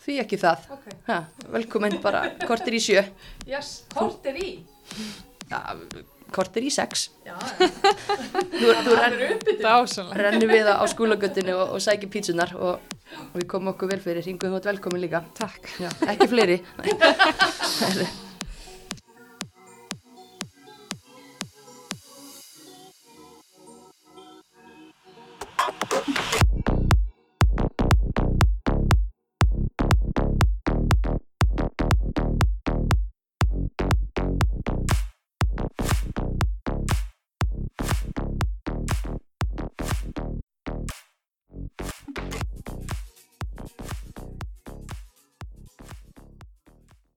[0.04, 0.70] því ekki það.
[0.72, 0.88] Ok.
[1.08, 3.06] Ha, velkomin bara kortir í sjö,
[3.48, 4.66] Yes, kort er í.
[5.50, 5.76] ja,
[6.36, 7.08] kortir í sex.
[7.28, 7.36] Já,
[8.60, 9.62] Þú, þú það renn, uppbytun.
[9.64, 10.20] dásanlega.
[10.26, 14.26] rennum við á skólagöttinu og, og sækjum pítsunar og, og við komum okkur vel fyrir.
[14.26, 15.24] Þú ert velkomin líka.
[15.40, 15.72] Takk.
[15.84, 16.62] Já, ekki fleiri.